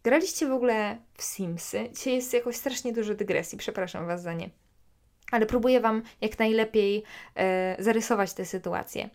Graliście 0.08 0.46
w 0.46 0.52
ogóle 0.52 0.98
w 1.14 1.22
Simsy? 1.22 1.88
Dzisiaj 1.94 2.14
jest 2.14 2.34
jakoś 2.34 2.56
strasznie 2.56 2.92
dużo 2.92 3.14
dygresji, 3.14 3.58
przepraszam 3.58 4.06
Was 4.06 4.22
za 4.22 4.32
nie. 4.32 4.50
Ale 5.30 5.46
próbuję 5.46 5.80
Wam 5.80 6.02
jak 6.20 6.38
najlepiej 6.38 7.02
e, 7.34 7.76
zarysować 7.78 8.32
tę 8.32 8.44
sytuację. 8.44 9.10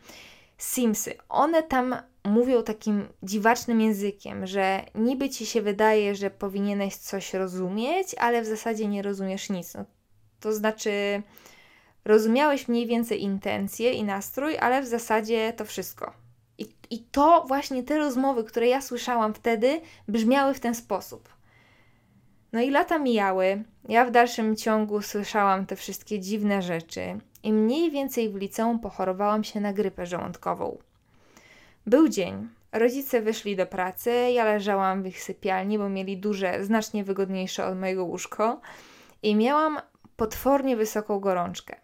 Simsy, 0.57 1.13
one 1.29 1.63
tam 1.63 1.95
mówią 2.23 2.63
takim 2.63 3.07
dziwacznym 3.23 3.81
językiem, 3.81 4.47
że 4.47 4.85
niby 4.95 5.29
ci 5.29 5.45
się 5.45 5.61
wydaje, 5.61 6.15
że 6.15 6.29
powinieneś 6.29 6.95
coś 6.95 7.33
rozumieć, 7.33 8.15
ale 8.17 8.41
w 8.41 8.45
zasadzie 8.45 8.87
nie 8.87 9.01
rozumiesz 9.01 9.49
nic. 9.49 9.73
No, 9.73 9.85
to 10.39 10.53
znaczy, 10.53 11.21
rozumiałeś 12.05 12.67
mniej 12.67 12.87
więcej 12.87 13.21
intencje 13.21 13.93
i 13.93 14.03
nastrój, 14.03 14.57
ale 14.57 14.81
w 14.81 14.87
zasadzie 14.87 15.53
to 15.53 15.65
wszystko. 15.65 16.22
I, 16.93 16.99
to 17.11 17.45
właśnie 17.47 17.83
te 17.83 17.97
rozmowy, 17.97 18.43
które 18.43 18.67
ja 18.67 18.81
słyszałam 18.81 19.33
wtedy, 19.33 19.81
brzmiały 20.07 20.53
w 20.53 20.59
ten 20.59 20.75
sposób. 20.75 21.29
No 22.51 22.61
i 22.61 22.69
lata 22.69 22.99
mijały, 22.99 23.63
ja 23.89 24.05
w 24.05 24.11
dalszym 24.11 24.55
ciągu 24.55 25.01
słyszałam 25.01 25.65
te 25.65 25.75
wszystkie 25.75 26.19
dziwne 26.19 26.61
rzeczy 26.61 27.01
i 27.43 27.53
mniej 27.53 27.91
więcej 27.91 28.29
w 28.29 28.35
liceum 28.35 28.79
pochorowałam 28.79 29.43
się 29.43 29.61
na 29.61 29.73
grypę 29.73 30.05
żołądkową. 30.05 30.77
Był 31.85 32.09
dzień. 32.09 32.49
Rodzice 32.71 33.21
wyszli 33.21 33.55
do 33.55 33.65
pracy, 33.65 34.11
ja 34.11 34.45
leżałam 34.45 35.03
w 35.03 35.07
ich 35.07 35.23
sypialni, 35.23 35.77
bo 35.77 35.89
mieli 35.89 36.17
duże, 36.17 36.65
znacznie 36.65 37.03
wygodniejsze 37.03 37.65
od 37.65 37.79
mojego 37.79 38.05
łóżko 38.05 38.61
i 39.23 39.35
miałam 39.35 39.79
potwornie 40.15 40.75
wysoką 40.75 41.19
gorączkę. 41.19 41.75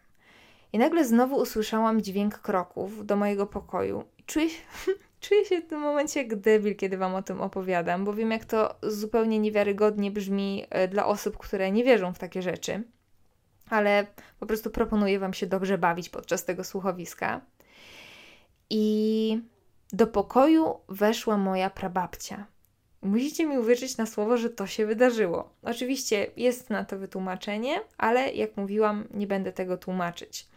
I 0.74 0.78
nagle 0.78 1.06
znowu 1.06 1.36
usłyszałam 1.36 2.02
dźwięk 2.02 2.40
kroków 2.40 3.06
do 3.06 3.16
mojego 3.16 3.48
pokoju. 3.48 4.04
Czuję 4.30 4.50
się, 4.50 4.62
czuję 5.22 5.46
się 5.46 5.62
w 5.62 5.68
tym 5.68 5.80
momencie 5.80 6.20
jak 6.20 6.36
debil, 6.36 6.76
kiedy 6.76 6.98
Wam 6.98 7.16
o 7.16 7.22
tym 7.22 7.42
opowiadam, 7.42 8.06
bo 8.06 8.14
wiem, 8.14 8.32
jak 8.32 8.46
to 8.46 8.76
zupełnie 8.84 9.40
niewiarygodnie 9.40 10.12
brzmi 10.12 10.66
e, 10.70 10.88
dla 10.88 11.06
osób, 11.06 11.38
które 11.38 11.72
nie 11.72 11.84
wierzą 11.84 12.14
w 12.14 12.20
takie 12.20 12.42
rzeczy. 12.42 12.84
Ale 13.70 14.08
po 14.40 14.46
prostu 14.46 14.70
proponuję 14.70 15.20
Wam 15.20 15.34
się 15.34 15.48
dobrze 15.48 15.78
bawić 15.78 16.10
podczas 16.10 16.46
tego 16.46 16.64
słuchowiska. 16.64 17.42
I 18.70 19.42
do 19.94 20.08
pokoju 20.08 20.80
weszła 20.90 21.38
moja 21.38 21.70
prababcia. 21.70 22.46
Musicie 23.02 23.46
mi 23.46 23.58
uwierzyć 23.58 23.98
na 23.98 24.06
słowo, 24.06 24.38
że 24.38 24.50
to 24.50 24.68
się 24.68 24.86
wydarzyło. 24.86 25.54
Oczywiście 25.64 26.28
jest 26.38 26.70
na 26.70 26.86
to 26.86 26.98
wytłumaczenie, 26.98 27.82
ale 27.98 28.34
jak 28.34 28.58
mówiłam, 28.58 29.08
nie 29.12 29.28
będę 29.28 29.52
tego 29.52 29.78
tłumaczyć. 29.78 30.48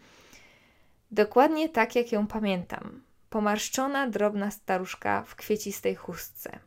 Dokładnie 1.11 1.69
tak, 1.69 1.95
jak 1.95 2.11
ją 2.11 2.27
pamiętam. 2.27 3.01
Pomarszczona, 3.33 4.09
drobna 4.09 4.51
staruszka 4.51 5.23
w 5.23 5.35
kwiecistej 5.35 5.95
chustce. 5.95 6.59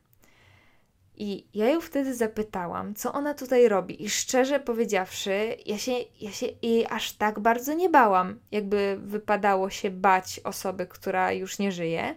I 1.16 1.46
ja 1.54 1.68
ją 1.68 1.80
wtedy 1.80 2.14
zapytałam, 2.14 2.94
co 2.94 3.12
ona 3.12 3.34
tutaj 3.34 3.68
robi. 3.68 4.04
I 4.04 4.10
szczerze 4.10 4.60
powiedziawszy, 4.60 5.56
ja 5.66 5.78
się, 5.78 5.92
ja 6.20 6.30
się 6.30 6.46
jej 6.62 6.86
aż 6.90 7.12
tak 7.12 7.40
bardzo 7.40 7.74
nie 7.74 7.88
bałam, 7.88 8.38
jakby 8.52 8.98
wypadało 9.00 9.70
się 9.70 9.90
bać 9.90 10.40
osoby, 10.44 10.86
która 10.86 11.32
już 11.32 11.58
nie 11.58 11.72
żyje. 11.72 12.14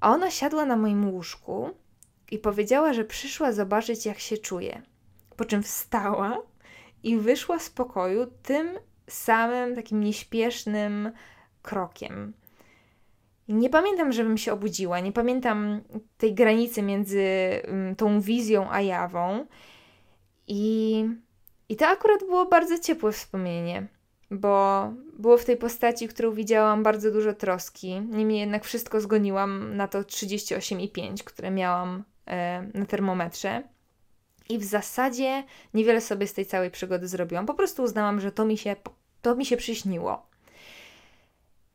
A 0.00 0.10
ona 0.10 0.30
siadła 0.30 0.64
na 0.64 0.76
moim 0.76 1.10
łóżku 1.10 1.70
i 2.30 2.38
powiedziała, 2.38 2.92
że 2.92 3.04
przyszła 3.04 3.52
zobaczyć, 3.52 4.06
jak 4.06 4.18
się 4.18 4.38
czuję. 4.38 4.82
Po 5.36 5.44
czym 5.44 5.62
wstała 5.62 6.38
i 7.02 7.16
wyszła 7.16 7.58
z 7.58 7.70
pokoju 7.70 8.26
tym 8.42 8.68
samym 9.08 9.74
takim 9.74 10.00
nieśpiesznym 10.00 11.12
krokiem. 11.62 12.32
Nie 13.48 13.70
pamiętam, 13.70 14.12
żebym 14.12 14.38
się 14.38 14.52
obudziła, 14.52 15.00
nie 15.00 15.12
pamiętam 15.12 15.80
tej 16.18 16.34
granicy 16.34 16.82
między 16.82 17.22
um, 17.68 17.96
tą 17.96 18.20
wizją 18.20 18.70
a 18.70 18.80
jawą. 18.80 19.46
I, 20.46 21.04
I 21.68 21.76
to 21.76 21.86
akurat 21.86 22.20
było 22.20 22.46
bardzo 22.46 22.78
ciepłe 22.78 23.12
wspomnienie, 23.12 23.86
bo 24.30 24.92
było 25.18 25.38
w 25.38 25.44
tej 25.44 25.56
postaci, 25.56 26.08
którą 26.08 26.32
widziałam, 26.32 26.82
bardzo 26.82 27.10
dużo 27.10 27.32
troski. 27.32 28.00
Niemniej 28.00 28.40
jednak 28.40 28.64
wszystko 28.64 29.00
zgoniłam 29.00 29.76
na 29.76 29.88
to 29.88 30.00
38,5, 30.00 31.24
które 31.24 31.50
miałam 31.50 32.04
e, 32.26 32.66
na 32.74 32.86
termometrze. 32.86 33.62
I 34.48 34.58
w 34.58 34.64
zasadzie 34.64 35.44
niewiele 35.74 36.00
sobie 36.00 36.26
z 36.26 36.34
tej 36.34 36.46
całej 36.46 36.70
przygody 36.70 37.08
zrobiłam. 37.08 37.46
Po 37.46 37.54
prostu 37.54 37.82
uznałam, 37.82 38.20
że 38.20 38.32
to 38.32 38.44
mi 38.44 38.58
się, 38.58 38.76
to 39.22 39.36
mi 39.36 39.46
się 39.46 39.56
przyśniło. 39.56 40.26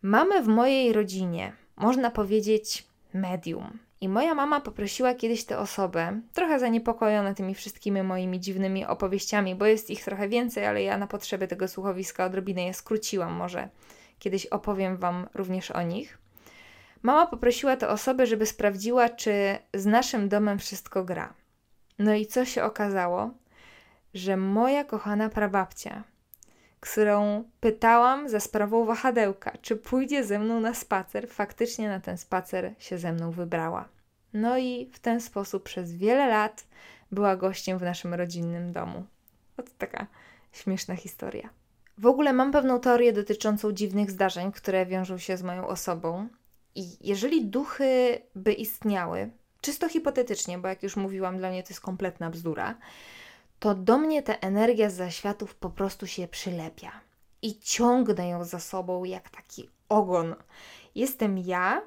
Mamy 0.01 0.44
w 0.44 0.48
mojej 0.48 0.94
rodzinie, 0.94 1.54
można 1.81 2.11
powiedzieć, 2.11 2.88
medium. 3.13 3.79
I 4.01 4.09
moja 4.09 4.35
mama 4.35 4.61
poprosiła 4.61 5.13
kiedyś 5.13 5.45
tę 5.45 5.59
osobę, 5.59 6.21
trochę 6.33 6.59
zaniepokojona 6.59 7.33
tymi 7.33 7.55
wszystkimi 7.55 8.03
moimi 8.03 8.39
dziwnymi 8.39 8.85
opowieściami, 8.85 9.55
bo 9.55 9.65
jest 9.65 9.89
ich 9.89 10.03
trochę 10.03 10.29
więcej, 10.29 10.65
ale 10.65 10.83
ja 10.83 10.97
na 10.97 11.07
potrzeby 11.07 11.47
tego 11.47 11.67
słuchowiska 11.67 12.25
odrobinę 12.25 12.65
je 12.65 12.73
skróciłam. 12.73 13.33
Może 13.33 13.69
kiedyś 14.19 14.45
opowiem 14.45 14.97
Wam 14.97 15.27
również 15.33 15.71
o 15.71 15.81
nich. 15.81 16.17
Mama 17.01 17.27
poprosiła 17.27 17.77
tę 17.77 17.88
osobę, 17.89 18.25
żeby 18.25 18.45
sprawdziła, 18.45 19.09
czy 19.09 19.57
z 19.73 19.85
naszym 19.85 20.29
domem 20.29 20.59
wszystko 20.59 21.03
gra. 21.03 21.33
No 22.00 22.13
i 22.13 22.25
co 22.25 22.45
się 22.45 22.63
okazało? 22.63 23.31
Że 24.13 24.38
moja 24.38 24.83
kochana 24.83 25.29
prababcia 25.29 26.03
którą 26.81 27.43
pytałam 27.59 28.29
za 28.29 28.39
sprawą 28.39 28.85
wahadełka, 28.85 29.57
czy 29.61 29.75
pójdzie 29.75 30.23
ze 30.23 30.39
mną 30.39 30.59
na 30.59 30.73
spacer, 30.73 31.29
faktycznie 31.29 31.89
na 31.89 32.00
ten 32.00 32.17
spacer 32.17 32.73
się 32.79 32.97
ze 32.97 33.13
mną 33.13 33.31
wybrała. 33.31 33.89
No 34.33 34.57
i 34.57 34.89
w 34.93 35.00
ten 35.00 35.21
sposób 35.21 35.63
przez 35.63 35.93
wiele 35.93 36.27
lat 36.27 36.67
była 37.11 37.35
gościem 37.35 37.77
w 37.77 37.81
naszym 37.81 38.13
rodzinnym 38.13 38.73
domu. 38.73 39.05
To 39.55 39.63
taka 39.77 40.07
śmieszna 40.51 40.95
historia. 40.95 41.50
W 41.97 42.05
ogóle 42.05 42.33
mam 42.33 42.51
pewną 42.51 42.79
teorię 42.79 43.13
dotyczącą 43.13 43.71
dziwnych 43.71 44.11
zdarzeń, 44.11 44.51
które 44.51 44.85
wiążą 44.85 45.17
się 45.17 45.38
z 45.38 45.43
moją 45.43 45.67
osobą. 45.67 46.27
I 46.75 47.07
jeżeli 47.07 47.45
duchy 47.45 48.21
by 48.35 48.53
istniały, 48.53 49.29
czysto 49.61 49.89
hipotetycznie, 49.89 50.57
bo 50.57 50.67
jak 50.67 50.83
już 50.83 50.95
mówiłam, 50.95 51.38
dla 51.38 51.50
mnie 51.50 51.63
to 51.63 51.69
jest 51.69 51.81
kompletna 51.81 52.29
bzdura, 52.29 52.77
to 53.62 53.75
do 53.75 53.98
mnie 53.98 54.24
ta 54.24 54.34
energia 54.34 54.89
z 54.89 54.94
zaświatów 54.94 55.56
po 55.56 55.70
prostu 55.70 56.08
się 56.08 56.27
przylepia 56.27 56.91
i 57.41 57.60
ciągnę 57.60 58.30
ją 58.30 58.44
za 58.44 58.60
sobą 58.60 59.03
jak 59.03 59.30
taki 59.30 59.70
ogon. 59.89 60.36
Jestem 60.96 61.38
ja 61.38 61.82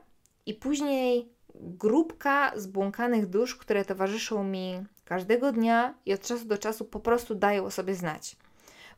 i 0.47 0.54
później 0.54 1.28
grupka 1.54 2.52
zbłąkanych 2.57 3.26
dusz, 3.26 3.57
które 3.57 3.85
towarzyszą 3.85 4.45
mi 4.45 4.85
każdego 5.04 5.52
dnia 5.52 5.95
i 6.07 6.14
od 6.14 6.21
czasu 6.21 6.45
do 6.45 6.59
czasu 6.59 6.85
po 6.85 7.00
prostu 7.00 7.35
dają 7.35 7.64
o 7.64 7.71
sobie 7.71 7.95
znać. 7.95 8.37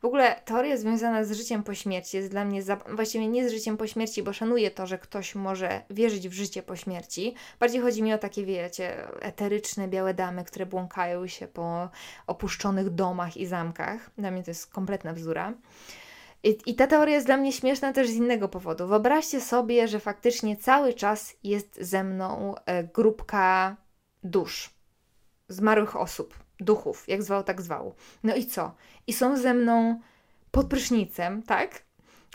W 0.01 0.05
ogóle 0.05 0.41
teoria 0.45 0.77
związana 0.77 1.23
z 1.23 1.31
życiem 1.31 1.63
po 1.63 1.73
śmierci 1.75 2.17
jest 2.17 2.29
dla 2.29 2.45
mnie, 2.45 2.63
za... 2.63 2.75
właściwie 2.75 3.27
nie 3.27 3.49
z 3.49 3.51
życiem 3.51 3.77
po 3.77 3.87
śmierci, 3.87 4.23
bo 4.23 4.33
szanuję 4.33 4.71
to, 4.71 4.87
że 4.87 4.97
ktoś 4.97 5.35
może 5.35 5.81
wierzyć 5.89 6.29
w 6.29 6.33
życie 6.33 6.63
po 6.63 6.75
śmierci. 6.75 7.35
Bardziej 7.59 7.81
chodzi 7.81 8.03
mi 8.03 8.13
o 8.13 8.17
takie, 8.17 8.45
wiecie, 8.45 9.07
eteryczne 9.19 9.87
białe 9.87 10.13
damy, 10.13 10.43
które 10.43 10.65
błąkają 10.65 11.27
się 11.27 11.47
po 11.47 11.89
opuszczonych 12.27 12.89
domach 12.89 13.37
i 13.37 13.45
zamkach. 13.45 14.09
Dla 14.17 14.31
mnie 14.31 14.43
to 14.43 14.51
jest 14.51 14.73
kompletna 14.73 15.13
bzdura. 15.13 15.53
I, 16.43 16.57
I, 16.65 16.75
ta 16.75 16.87
teoria 16.87 17.15
jest 17.15 17.27
dla 17.27 17.37
mnie 17.37 17.51
śmieszna 17.51 17.93
też 17.93 18.09
z 18.09 18.13
innego 18.13 18.49
powodu. 18.49 18.87
Wyobraźcie 18.87 19.41
sobie, 19.41 19.87
że 19.87 19.99
faktycznie 19.99 20.57
cały 20.57 20.93
czas 20.93 21.35
jest 21.43 21.77
ze 21.81 22.03
mną 22.03 22.55
e, 22.65 22.83
grupka 22.83 23.75
dusz, 24.23 24.69
zmarłych 25.49 25.95
osób 25.95 26.46
duchów, 26.59 27.07
jak 27.07 27.23
zwał, 27.23 27.43
tak 27.43 27.61
zwał. 27.61 27.95
No 28.23 28.35
i 28.35 28.45
co? 28.45 28.75
I 29.07 29.13
są 29.13 29.37
ze 29.37 29.53
mną 29.53 29.99
pod 30.51 30.67
prysznicem, 30.67 31.43
tak? 31.43 31.83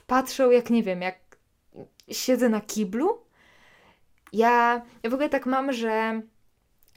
Patrzą, 0.07 0.51
jak 0.51 0.71
nie 0.71 0.83
wiem, 0.83 1.03
jak 1.03 1.19
siedzę 2.11 2.49
na 2.49 2.61
kiblu. 2.61 3.19
Ja, 4.33 4.83
ja 5.03 5.11
w 5.11 5.15
ogóle 5.15 5.29
tak 5.29 5.47
mam, 5.47 5.73
że, 5.73 6.23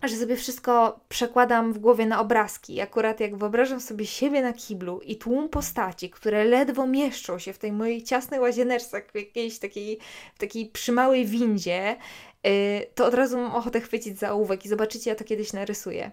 że 0.03 0.15
sobie 0.15 0.35
wszystko 0.35 0.99
przekładam 1.09 1.73
w 1.73 1.79
głowie 1.79 2.05
na 2.05 2.19
obrazki. 2.19 2.81
Akurat 2.81 3.19
jak 3.19 3.37
wyobrażam 3.37 3.79
sobie 3.81 4.05
siebie 4.05 4.41
na 4.41 4.53
kiblu 4.53 4.99
i 4.99 5.15
tłum 5.15 5.49
postaci, 5.49 6.09
które 6.09 6.43
ledwo 6.43 6.87
mieszczą 6.87 7.39
się 7.39 7.53
w 7.53 7.57
tej 7.57 7.71
mojej 7.71 8.03
ciasnej 8.03 8.39
łazieneczce, 8.39 9.01
w 9.13 9.15
jakiejś 9.15 9.59
takiej, 9.59 9.99
w 10.35 10.39
takiej 10.39 10.65
przymałej 10.65 11.25
windzie, 11.25 11.97
yy, 12.43 12.51
to 12.95 13.05
od 13.05 13.13
razu 13.13 13.37
mam 13.37 13.55
ochotę 13.55 13.81
chwycić 13.81 14.19
za 14.19 14.31
ołówek 14.31 14.65
i 14.65 14.69
zobaczycie, 14.69 15.09
ja 15.09 15.15
to 15.15 15.23
kiedyś 15.23 15.53
narysuję. 15.53 16.11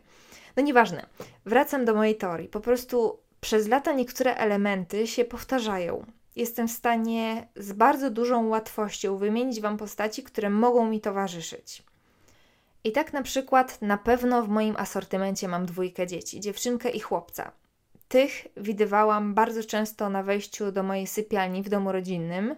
No 0.56 0.62
nieważne. 0.62 1.06
Wracam 1.46 1.84
do 1.84 1.94
mojej 1.94 2.16
teorii. 2.16 2.48
Po 2.48 2.60
prostu 2.60 3.18
przez 3.40 3.68
lata 3.68 3.92
niektóre 3.92 4.34
elementy 4.34 5.06
się 5.06 5.24
powtarzają. 5.24 6.06
Jestem 6.36 6.68
w 6.68 6.72
stanie 6.72 7.48
z 7.56 7.72
bardzo 7.72 8.10
dużą 8.10 8.48
łatwością 8.48 9.16
wymienić 9.16 9.60
Wam 9.60 9.76
postaci, 9.76 10.22
które 10.22 10.50
mogą 10.50 10.86
mi 10.86 11.00
towarzyszyć. 11.00 11.82
I 12.84 12.92
tak 12.92 13.12
na 13.12 13.22
przykład 13.22 13.82
na 13.82 13.98
pewno 13.98 14.42
w 14.42 14.48
moim 14.48 14.76
asortymencie 14.76 15.48
mam 15.48 15.66
dwójkę 15.66 16.06
dzieci, 16.06 16.40
dziewczynkę 16.40 16.90
i 16.90 17.00
chłopca. 17.00 17.52
Tych 18.08 18.46
widywałam 18.56 19.34
bardzo 19.34 19.64
często 19.64 20.10
na 20.10 20.22
wejściu 20.22 20.72
do 20.72 20.82
mojej 20.82 21.06
sypialni 21.06 21.62
w 21.62 21.68
domu 21.68 21.92
rodzinnym 21.92 22.56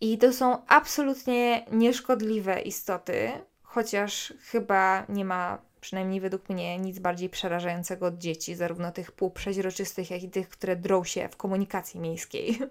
i 0.00 0.18
to 0.18 0.32
są 0.32 0.66
absolutnie 0.66 1.66
nieszkodliwe 1.72 2.60
istoty, 2.60 3.32
chociaż 3.62 4.34
chyba 4.50 5.06
nie 5.08 5.24
ma 5.24 5.58
przynajmniej 5.86 6.20
według 6.20 6.48
mnie, 6.48 6.78
nic 6.78 6.98
bardziej 6.98 7.28
przerażającego 7.28 8.06
od 8.06 8.18
dzieci, 8.18 8.54
zarówno 8.54 8.92
tych 8.92 9.12
półprzeźroczystych, 9.12 10.10
jak 10.10 10.22
i 10.22 10.30
tych, 10.30 10.48
które 10.48 10.76
drą 10.76 11.04
się 11.04 11.28
w 11.28 11.36
komunikacji 11.36 12.00
miejskiej. 12.00 12.58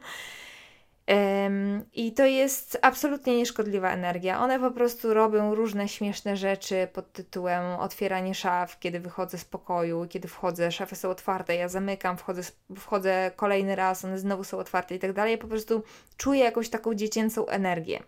I 1.93 2.13
to 2.13 2.25
jest 2.25 2.77
absolutnie 2.81 3.37
nieszkodliwa 3.37 3.91
energia. 3.91 4.41
One 4.41 4.59
po 4.59 4.71
prostu 4.71 5.13
robią 5.13 5.55
różne 5.55 5.87
śmieszne 5.87 6.37
rzeczy 6.37 6.87
pod 6.93 7.13
tytułem 7.13 7.79
otwieranie 7.79 8.35
szaf, 8.35 8.79
kiedy 8.79 8.99
wychodzę 8.99 9.37
z 9.37 9.45
pokoju, 9.45 10.05
kiedy 10.09 10.27
wchodzę, 10.27 10.71
szafy 10.71 10.95
są 10.95 11.09
otwarte, 11.09 11.55
ja 11.55 11.69
zamykam, 11.69 12.17
wchodzę, 12.17 12.41
wchodzę 12.77 13.31
kolejny 13.35 13.75
raz, 13.75 14.05
one 14.05 14.19
znowu 14.19 14.43
są 14.43 14.57
otwarte 14.57 14.95
i 14.95 14.99
tak 14.99 15.13
dalej. 15.13 15.37
Po 15.37 15.47
prostu 15.47 15.83
czuję 16.17 16.39
jakąś 16.39 16.69
taką 16.69 16.93
dziecięcą 16.93 17.47
energię. 17.47 18.03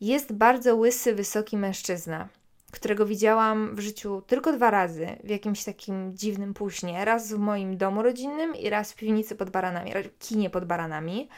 Jest 0.00 0.32
bardzo 0.32 0.76
łysy, 0.76 1.14
wysoki 1.14 1.56
mężczyzna, 1.56 2.28
którego 2.76 3.06
widziałam 3.06 3.76
w 3.76 3.80
życiu 3.80 4.22
tylko 4.26 4.52
dwa 4.52 4.70
razy 4.70 5.08
w 5.24 5.28
jakimś 5.28 5.64
takim 5.64 6.16
dziwnym 6.16 6.54
półśnie. 6.54 7.04
Raz 7.04 7.32
w 7.32 7.38
moim 7.38 7.76
domu 7.76 8.02
rodzinnym 8.02 8.56
i 8.56 8.70
raz 8.70 8.92
w 8.92 8.96
piwnicy 8.96 9.36
pod 9.36 9.50
baranami, 9.50 9.92
kinie 10.18 10.50
pod 10.50 10.64
baranami. 10.64 11.28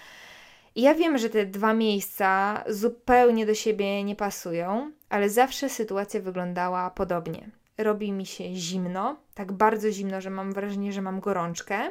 I 0.75 0.83
ja 0.83 0.95
wiem, 0.95 1.19
że 1.19 1.31
te 1.31 1.47
dwa 1.47 1.75
miejsca 1.75 2.65
zupełnie 2.69 3.47
do 3.47 3.55
siebie 3.55 4.05
nie 4.05 4.17
pasują, 4.17 4.93
ale 5.09 5.31
zawsze 5.31 5.69
sytuacja 5.69 6.21
wyglądała 6.21 6.91
podobnie. 6.91 7.51
Robi 7.79 8.13
mi 8.13 8.27
się 8.27 8.55
zimno, 8.55 9.17
tak 9.35 9.53
bardzo 9.53 9.91
zimno, 9.91 10.21
że 10.21 10.31
mam 10.31 10.53
wrażenie, 10.53 10.93
że 10.93 11.03
mam 11.03 11.21
gorączkę. 11.21 11.91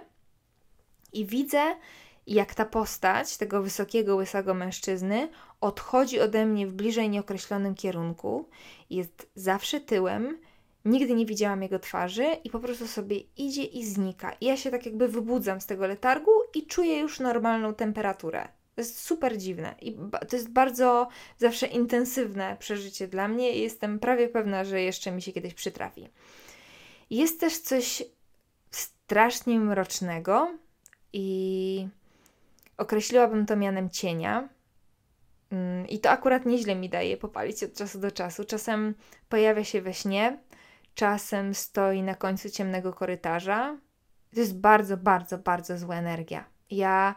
I 1.13 1.25
widzę, 1.25 1.75
jak 2.27 2.55
ta 2.55 2.65
postać 2.65 3.37
tego 3.37 3.61
wysokiego, 3.61 4.15
łysego 4.15 4.53
mężczyzny 4.53 5.29
odchodzi 5.61 6.19
ode 6.19 6.45
mnie 6.45 6.67
w 6.67 6.73
bliżej 6.73 7.09
nieokreślonym 7.09 7.75
kierunku, 7.75 8.49
jest 8.89 9.29
zawsze 9.35 9.79
tyłem, 9.79 10.37
nigdy 10.85 11.13
nie 11.13 11.25
widziałam 11.25 11.63
jego 11.63 11.79
twarzy 11.79 12.25
i 12.43 12.49
po 12.49 12.59
prostu 12.59 12.87
sobie 12.87 13.19
idzie 13.37 13.63
i 13.63 13.85
znika. 13.85 14.31
I 14.41 14.45
ja 14.45 14.57
się 14.57 14.71
tak 14.71 14.85
jakby 14.85 15.07
wybudzam 15.07 15.61
z 15.61 15.65
tego 15.65 15.87
letargu 15.87 16.31
i 16.53 16.65
czuję 16.65 16.99
już 16.99 17.19
normalną 17.19 17.73
temperaturę. 17.73 18.47
To 18.75 18.81
jest 18.81 18.99
super 18.99 19.37
dziwne 19.37 19.75
i 19.81 19.97
to 20.29 20.35
jest 20.35 20.49
bardzo 20.49 21.07
zawsze 21.37 21.67
intensywne 21.67 22.57
przeżycie 22.59 23.07
dla 23.07 23.27
mnie 23.27 23.55
i 23.55 23.61
jestem 23.61 23.99
prawie 23.99 24.27
pewna, 24.27 24.63
że 24.63 24.81
jeszcze 24.81 25.11
mi 25.11 25.21
się 25.21 25.31
kiedyś 25.31 25.53
przytrafi. 25.53 26.09
Jest 27.09 27.39
też 27.39 27.57
coś 27.57 28.03
strasznie 28.71 29.59
mrocznego 29.59 30.51
i 31.13 31.87
określiłabym 32.77 33.45
to 33.45 33.55
mianem 33.55 33.89
cienia. 33.89 34.49
Mm, 35.51 35.87
I 35.87 35.99
to 35.99 36.09
akurat 36.09 36.45
nieźle 36.45 36.75
mi 36.75 36.89
daje 36.89 37.17
popalić 37.17 37.63
od 37.63 37.73
czasu 37.73 37.99
do 37.99 38.11
czasu. 38.11 38.45
Czasem 38.45 38.95
pojawia 39.29 39.63
się 39.63 39.81
we 39.81 39.93
śnie, 39.93 40.39
czasem 40.95 41.53
stoi 41.53 42.03
na 42.03 42.15
końcu 42.15 42.49
ciemnego 42.49 42.93
korytarza. 42.93 43.77
To 44.33 44.39
jest 44.39 44.59
bardzo, 44.59 44.97
bardzo, 44.97 45.37
bardzo 45.37 45.77
zła 45.77 45.95
energia. 45.95 46.45
Ja 46.69 47.15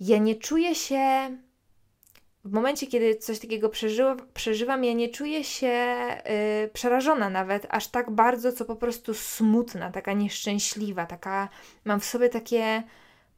ja 0.00 0.18
nie 0.18 0.34
czuję 0.34 0.74
się. 0.74 1.36
W 2.44 2.52
momencie, 2.52 2.86
kiedy 2.86 3.16
coś 3.16 3.38
takiego 3.38 3.68
przeżywa, 3.68 4.16
przeżywam, 4.34 4.84
ja 4.84 4.92
nie 4.92 5.08
czuję 5.08 5.44
się 5.44 5.96
yy, 6.62 6.68
przerażona 6.68 7.30
nawet 7.30 7.66
aż 7.70 7.88
tak 7.88 8.10
bardzo, 8.10 8.52
co 8.52 8.64
po 8.64 8.76
prostu 8.76 9.14
smutna, 9.14 9.90
taka 9.90 10.12
nieszczęśliwa, 10.12 11.06
taka. 11.06 11.48
Mam 11.84 12.00
w 12.00 12.04
sobie 12.04 12.28
takie 12.28 12.82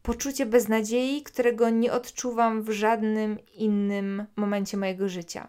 poczucie 0.03 0.47
beznadziei, 0.47 1.23
którego 1.23 1.71
nie 1.71 1.93
odczuwam 1.93 2.63
w 2.63 2.71
żadnym 2.71 3.39
innym 3.55 4.27
momencie 4.37 4.77
mojego 4.77 5.09
życia. 5.09 5.49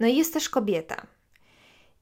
No 0.00 0.06
i 0.06 0.16
jest 0.16 0.32
też 0.32 0.48
kobieta. 0.48 1.06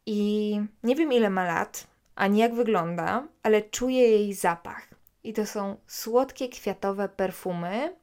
I 0.06 0.60
nie 0.82 0.96
wiem 0.96 1.12
ile 1.12 1.30
ma 1.30 1.44
lat, 1.44 1.86
ani 2.14 2.38
jak 2.38 2.54
wygląda, 2.54 3.28
ale 3.42 3.62
czuję 3.62 4.08
jej 4.08 4.34
zapach 4.34 4.88
i 5.24 5.32
to 5.32 5.46
są 5.46 5.76
słodkie 5.86 6.48
kwiatowe 6.48 7.08
perfumy. 7.08 7.96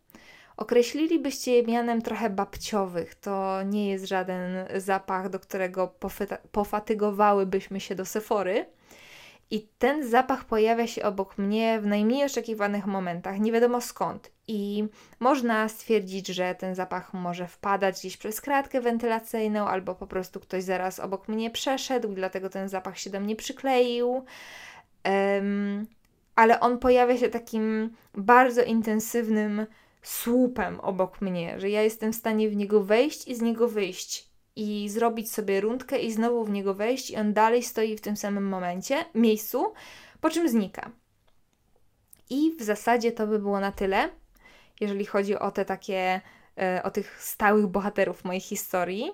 Określilibyście 0.58 1.52
je 1.52 1.64
mianem 1.64 2.02
trochę 2.02 2.30
babciowych. 2.30 3.16
To 3.16 3.64
nie 3.64 3.90
jest 3.90 4.06
żaden 4.06 4.68
zapach, 4.76 5.30
do 5.30 5.40
którego 5.40 5.96
pofatygowałybyśmy 6.52 7.80
się 7.80 7.96
do 7.96 8.06
Sefory. 8.06 8.66
I 9.52 9.68
ten 9.78 10.10
zapach 10.10 10.46
pojawia 10.46 10.88
się 10.88 11.04
obok 11.04 11.38
mnie 11.38 11.80
w 11.82 11.86
najmniej 11.86 12.26
oczekiwanych 12.26 12.86
momentach, 12.86 13.40
nie 13.40 13.52
wiadomo 13.52 13.82
skąd. 13.82 14.32
I 14.48 14.88
można 15.20 15.70
stwierdzić, 15.70 16.28
że 16.28 16.56
ten 16.56 16.76
zapach 16.76 17.14
może 17.14 17.48
wpadać 17.48 18.00
gdzieś 18.00 18.18
przez 18.18 18.42
kratkę 18.42 18.82
wentylacyjną, 18.82 19.68
albo 19.68 19.96
po 19.96 20.08
prostu 20.08 20.40
ktoś 20.40 20.64
zaraz 20.64 21.00
obok 21.00 21.28
mnie 21.28 21.52
przeszedł, 21.52 22.14
dlatego 22.14 22.50
ten 22.50 22.70
zapach 22.70 23.00
się 23.00 23.10
do 23.10 23.20
mnie 23.20 23.36
przykleił. 23.36 24.26
Um, 25.06 25.88
ale 26.36 26.60
on 26.60 26.80
pojawia 26.80 27.18
się 27.18 27.30
takim 27.30 27.96
bardzo 28.14 28.64
intensywnym 28.64 29.66
słupem 30.02 30.80
obok 30.80 31.22
mnie, 31.22 31.60
że 31.60 31.70
ja 31.70 31.82
jestem 31.82 32.14
w 32.14 32.16
stanie 32.16 32.50
w 32.50 32.56
niego 32.56 32.84
wejść 32.84 33.28
i 33.28 33.36
z 33.36 33.42
niego 33.42 33.68
wyjść 33.68 34.35
i 34.56 34.90
zrobić 34.90 35.32
sobie 35.32 35.62
rundkę 35.62 36.00
i 36.00 36.12
znowu 36.12 36.46
w 36.46 36.50
niego 36.50 36.74
wejść 36.74 37.12
i 37.12 37.18
on 37.18 37.34
dalej 37.34 37.64
stoi 37.64 37.98
w 37.98 38.02
tym 38.02 38.18
samym 38.18 38.48
momencie, 38.48 39.06
miejscu, 39.16 39.74
po 40.22 40.30
czym 40.30 40.50
znika. 40.50 40.92
I 42.30 42.56
w 42.60 42.64
zasadzie 42.64 43.12
to 43.12 43.28
by 43.28 43.40
było 43.40 43.60
na 43.60 43.72
tyle, 43.72 44.10
jeżeli 44.82 45.06
chodzi 45.06 45.40
o 45.40 45.52
te 45.52 45.66
takie, 45.66 46.22
e, 46.58 46.82
o 46.84 46.92
tych 46.92 47.24
stałych 47.24 47.68
bohaterów 47.68 48.24
mojej 48.24 48.42
historii. 48.42 49.12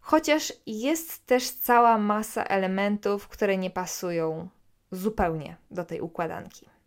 Chociaż 0.00 0.52
jest 0.66 1.26
też 1.26 1.50
cała 1.50 1.98
masa 1.98 2.44
elementów, 2.44 3.28
które 3.28 3.56
nie 3.56 3.70
pasują 3.70 4.48
zupełnie 4.90 5.56
do 5.70 5.84
tej 5.84 6.00
układanki. 6.00 6.77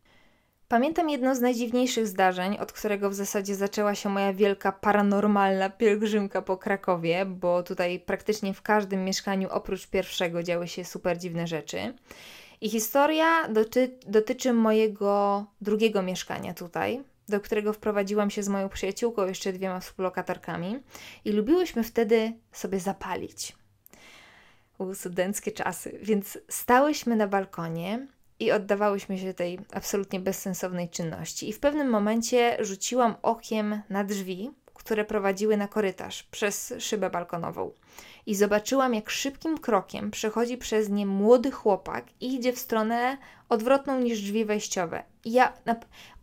Pamiętam 0.72 1.10
jedno 1.10 1.36
z 1.36 1.42
najdziwniejszych 1.42 2.08
zdarzeń, 2.08 2.58
od 2.58 2.72
którego 2.72 3.10
w 3.10 3.14
zasadzie 3.14 3.56
zaczęła 3.56 3.96
się 3.96 4.10
moja 4.10 4.34
wielka 4.34 4.72
paranormalna 4.72 5.70
pielgrzymka 5.70 6.42
po 6.42 6.58
Krakowie, 6.58 7.26
bo 7.26 7.64
tutaj 7.64 8.00
praktycznie 8.00 8.54
w 8.54 8.62
każdym 8.62 9.06
mieszkaniu 9.06 9.50
oprócz 9.52 9.88
pierwszego 9.88 10.44
działy 10.44 10.68
się 10.68 10.86
super 10.86 11.18
dziwne 11.18 11.48
rzeczy. 11.48 11.94
I 12.62 12.70
historia 12.70 13.48
doty 13.48 13.98
dotyczy 14.08 14.54
mojego 14.54 15.46
drugiego 15.62 16.02
mieszkania 16.02 16.54
tutaj, 16.54 17.04
do 17.30 17.40
którego 17.40 17.74
wprowadziłam 17.74 18.30
się 18.30 18.44
z 18.44 18.50
moją 18.50 18.70
przyjaciółką, 18.70 19.28
jeszcze 19.28 19.54
dwiema 19.54 19.80
współlokatorkami, 19.80 20.80
i 21.26 21.32
lubiłyśmy 21.32 21.84
wtedy 21.84 22.34
sobie 22.52 22.80
zapalić 22.80 23.56
studenckie 24.94 25.52
czasy, 25.52 26.00
więc 26.02 26.38
stałyśmy 26.50 27.16
na 27.16 27.28
balkonie 27.28 28.08
i 28.42 28.52
oddawałyśmy 28.52 29.18
się 29.18 29.34
tej 29.34 29.60
absolutnie 29.74 30.20
bezsensownej 30.20 30.90
czynności. 30.90 31.50
I 31.50 31.54
w 31.54 31.60
pewnym 31.60 31.90
momencie 31.90 32.58
rzuciłam 32.60 33.16
okiem 33.22 33.82
na 33.90 34.04
drzwi, 34.04 34.52
które 34.74 35.06
prowadziły 35.06 35.58
na 35.58 35.68
korytarz 35.68 36.24
przez 36.24 36.74
szybę 36.80 37.10
balkonową. 37.10 37.72
I 38.26 38.36
zobaczyłam, 38.36 38.94
jak 38.94 39.10
szybkim 39.10 39.58
krokiem 39.58 40.12
przechodzi 40.12 40.58
przez 40.58 40.90
nie 40.90 41.06
młody 41.06 41.52
chłopak 41.52 42.06
i 42.20 42.36
idzie 42.36 42.54
w 42.54 42.60
stronę 42.60 43.18
odwrotną 43.50 44.00
niż 44.00 44.22
drzwi 44.22 44.46
wejściowe. 44.46 45.04
I 45.26 45.32
ja, 45.32 45.54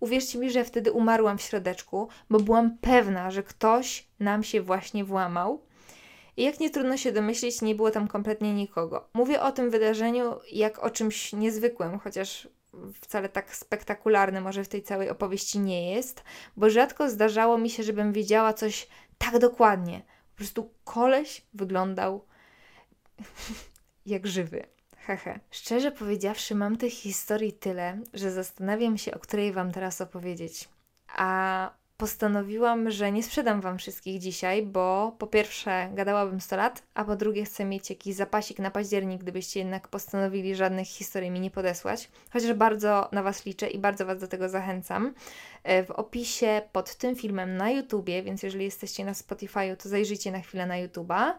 uwierzcie 0.00 0.38
mi, 0.38 0.50
że 0.50 0.64
wtedy 0.64 0.92
umarłam 0.92 1.38
w 1.38 1.42
środeczku, 1.42 2.08
bo 2.30 2.40
byłam 2.40 2.78
pewna, 2.80 3.30
że 3.30 3.42
ktoś 3.42 4.08
nam 4.20 4.42
się 4.42 4.62
właśnie 4.62 5.04
włamał 5.04 5.67
i 6.38 6.42
jak 6.44 6.60
nie 6.60 6.70
trudno 6.70 6.96
się 6.96 7.12
domyślić, 7.12 7.62
nie 7.62 7.74
było 7.74 7.90
tam 7.90 8.08
kompletnie 8.08 8.54
nikogo. 8.54 9.08
Mówię 9.14 9.42
o 9.42 9.52
tym 9.52 9.70
wydarzeniu 9.70 10.40
jak 10.52 10.78
o 10.78 10.90
czymś 10.90 11.32
niezwykłym, 11.32 11.98
chociaż 11.98 12.48
wcale 13.00 13.28
tak 13.28 13.56
spektakularne 13.56 14.40
może 14.40 14.64
w 14.64 14.68
tej 14.68 14.82
całej 14.82 15.10
opowieści 15.10 15.58
nie 15.58 15.90
jest, 15.94 16.24
bo 16.56 16.70
rzadko 16.70 17.10
zdarzało 17.10 17.58
mi 17.58 17.70
się, 17.70 17.82
żebym 17.82 18.12
wiedziała 18.12 18.52
coś 18.52 18.88
tak 19.18 19.38
dokładnie. 19.38 20.02
Po 20.30 20.36
prostu 20.36 20.70
koleś 20.84 21.46
wyglądał 21.54 22.24
jak 24.06 24.26
żywy. 24.26 24.66
Hehe. 24.96 25.40
Szczerze 25.50 25.92
powiedziawszy, 25.92 26.54
mam 26.54 26.76
tych 26.76 26.92
historii 26.92 27.52
tyle, 27.52 28.00
że 28.14 28.32
zastanawiam 28.32 28.98
się, 28.98 29.14
o 29.14 29.18
której 29.18 29.52
Wam 29.52 29.72
teraz 29.72 30.00
opowiedzieć. 30.00 30.68
A 31.16 31.70
postanowiłam, 31.98 32.90
że 32.90 33.12
nie 33.12 33.22
sprzedam 33.22 33.60
Wam 33.60 33.78
wszystkich 33.78 34.20
dzisiaj, 34.20 34.62
bo 34.62 35.16
po 35.18 35.26
pierwsze 35.26 35.90
gadałabym 35.94 36.40
100 36.40 36.56
lat, 36.56 36.82
a 36.94 37.04
po 37.04 37.16
drugie 37.16 37.44
chcę 37.44 37.64
mieć 37.64 37.90
jakiś 37.90 38.14
zapasik 38.14 38.58
na 38.58 38.70
październik, 38.70 39.22
gdybyście 39.22 39.60
jednak 39.60 39.88
postanowili 39.88 40.54
żadnych 40.54 40.86
historii 40.86 41.30
mi 41.30 41.40
nie 41.40 41.50
podesłać. 41.50 42.10
Chociaż 42.32 42.52
bardzo 42.52 43.08
na 43.12 43.22
Was 43.22 43.46
liczę 43.46 43.68
i 43.68 43.78
bardzo 43.78 44.06
Was 44.06 44.20
do 44.20 44.28
tego 44.28 44.48
zachęcam. 44.48 45.14
E, 45.64 45.84
w 45.84 45.90
opisie 45.90 46.62
pod 46.72 46.94
tym 46.94 47.16
filmem 47.16 47.56
na 47.56 47.70
YouTubie, 47.70 48.22
więc 48.22 48.42
jeżeli 48.42 48.64
jesteście 48.64 49.04
na 49.04 49.14
Spotify, 49.14 49.76
to 49.82 49.88
zajrzyjcie 49.88 50.32
na 50.32 50.40
chwilę 50.40 50.66
na 50.66 50.74
YouTube'a. 50.74 51.32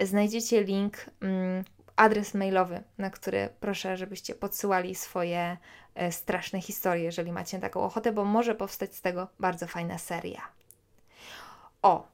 Znajdziecie 0.00 0.62
link 0.62 0.96
mm, 1.20 1.64
adres 1.98 2.34
mailowy, 2.34 2.82
na 2.98 3.10
który 3.10 3.48
proszę, 3.60 3.96
żebyście 3.96 4.34
podsyłali 4.34 4.94
swoje 4.94 5.40
e, 5.40 5.56
straszne 6.10 6.60
historie, 6.60 7.04
jeżeli 7.04 7.32
macie 7.32 7.58
taką 7.58 7.80
ochotę, 7.80 8.12
bo 8.12 8.24
może 8.24 8.54
powstać 8.54 8.94
z 8.94 9.02
tego 9.02 9.28
bardzo 9.40 9.66
fajna 9.66 9.98
seria. 9.98 10.42
O, 11.82 12.06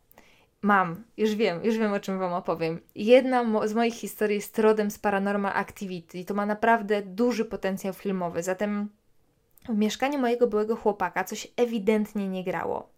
mam, 0.63 1.05
już 1.17 1.35
wiem, 1.35 1.65
już 1.65 1.79
wiem 1.79 1.93
o 1.93 2.01
czym 2.01 2.19
Wam 2.19 2.33
opowiem. 2.33 2.81
Jedna 2.95 3.43
mo 3.43 3.69
z 3.69 3.75
moich 3.75 3.95
historii 3.95 4.37
jest 4.37 4.59
rodem 4.59 4.91
z 4.91 4.99
Paranormal 4.99 5.57
Activity 5.57 6.19
i 6.19 6.25
to 6.25 6.35
ma 6.35 6.47
naprawdę 6.47 7.03
duży 7.03 7.45
potencjał 7.45 7.95
filmowy, 7.95 8.43
zatem 8.43 8.89
w 9.69 9.77
mieszkaniu 9.77 10.19
mojego 10.19 10.47
byłego 10.47 10.77
chłopaka 10.77 11.25
coś 11.25 11.49
ewidentnie 11.57 12.29
nie 12.29 12.45
grało. 12.45 12.94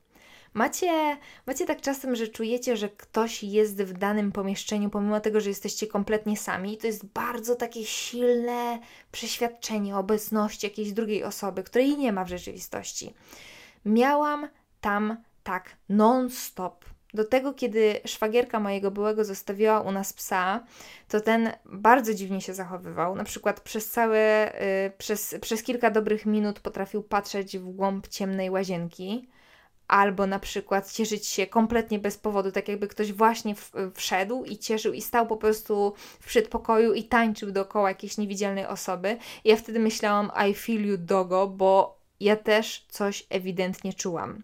Macie, 0.56 1.16
macie 1.46 1.66
tak 1.66 1.80
czasem, 1.80 2.16
że 2.16 2.28
czujecie, 2.28 2.76
że 2.76 2.88
ktoś 2.88 3.42
jest 3.42 3.82
w 3.82 3.92
danym 3.92 4.32
pomieszczeniu, 4.32 4.90
pomimo 4.90 5.20
tego, 5.20 5.40
że 5.40 5.48
jesteście 5.48 5.86
kompletnie 5.86 6.36
sami. 6.36 6.76
To 6.76 6.86
jest 6.86 7.06
bardzo 7.06 7.56
takie 7.56 7.84
silne 7.84 8.78
przeświadczenie 9.12 9.96
obecności 9.96 10.66
jakiejś 10.66 10.92
drugiej 10.92 11.24
osoby, 11.24 11.62
której 11.62 11.96
nie 11.96 12.12
ma 12.12 12.24
w 12.24 12.28
rzeczywistości. 12.28 13.14
Miałam 13.84 14.48
tam 14.80 15.16
tak 15.42 15.76
non-stop. 15.88 16.84
Do 17.14 17.24
tego, 17.24 17.54
kiedy 17.54 18.00
szwagierka 18.04 18.60
mojego 18.60 18.90
byłego 18.90 19.24
zostawiła 19.24 19.80
u 19.80 19.92
nas 19.92 20.12
psa, 20.12 20.64
to 21.08 21.20
ten 21.20 21.52
bardzo 21.64 22.14
dziwnie 22.14 22.40
się 22.40 22.54
zachowywał. 22.54 23.16
Na 23.16 23.24
przykład 23.24 23.60
przez 23.60 23.90
całe, 23.90 24.52
y, 24.86 24.92
przez, 24.98 25.34
przez 25.40 25.62
kilka 25.62 25.90
dobrych 25.90 26.26
minut 26.26 26.60
potrafił 26.60 27.02
patrzeć 27.02 27.58
w 27.58 27.68
głąb 27.68 28.08
ciemnej 28.08 28.50
łazienki 28.50 29.28
albo 29.88 30.26
na 30.26 30.38
przykład 30.38 30.92
cieszyć 30.92 31.26
się 31.26 31.46
kompletnie 31.46 31.98
bez 31.98 32.18
powodu, 32.18 32.52
tak 32.52 32.68
jakby 32.68 32.88
ktoś 32.88 33.12
właśnie 33.12 33.54
wszedł 33.94 34.44
i 34.44 34.58
cieszył 34.58 34.92
i 34.92 35.02
stał 35.02 35.26
po 35.26 35.36
prostu 35.36 35.94
w 36.20 36.26
przedpokoju 36.26 36.94
i 36.94 37.04
tańczył 37.04 37.50
dookoła 37.50 37.88
jakiejś 37.88 38.18
niewidzialnej 38.18 38.66
osoby. 38.66 39.18
Ja 39.44 39.56
wtedy 39.56 39.78
myślałam, 39.78 40.30
I 40.50 40.54
feel 40.54 40.86
you 40.86 40.96
dogo, 40.98 41.46
bo 41.46 41.98
ja 42.20 42.36
też 42.36 42.86
coś 42.88 43.26
ewidentnie 43.30 43.92
czułam. 43.92 44.42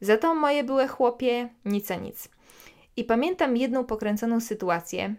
Za 0.00 0.18
to 0.18 0.34
moje 0.34 0.64
były 0.64 0.88
chłopie 0.88 1.48
nic 1.64 1.90
a 1.90 1.96
nic. 1.96 2.28
I 2.96 3.04
pamiętam 3.04 3.56
jedną 3.56 3.84
pokręconą 3.84 4.40
sytuację, 4.40 5.14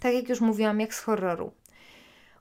tak 0.00 0.14
jak 0.14 0.28
już 0.28 0.40
mówiłam, 0.40 0.80
jak 0.80 0.94
z 0.94 1.00
horroru. 1.00 1.52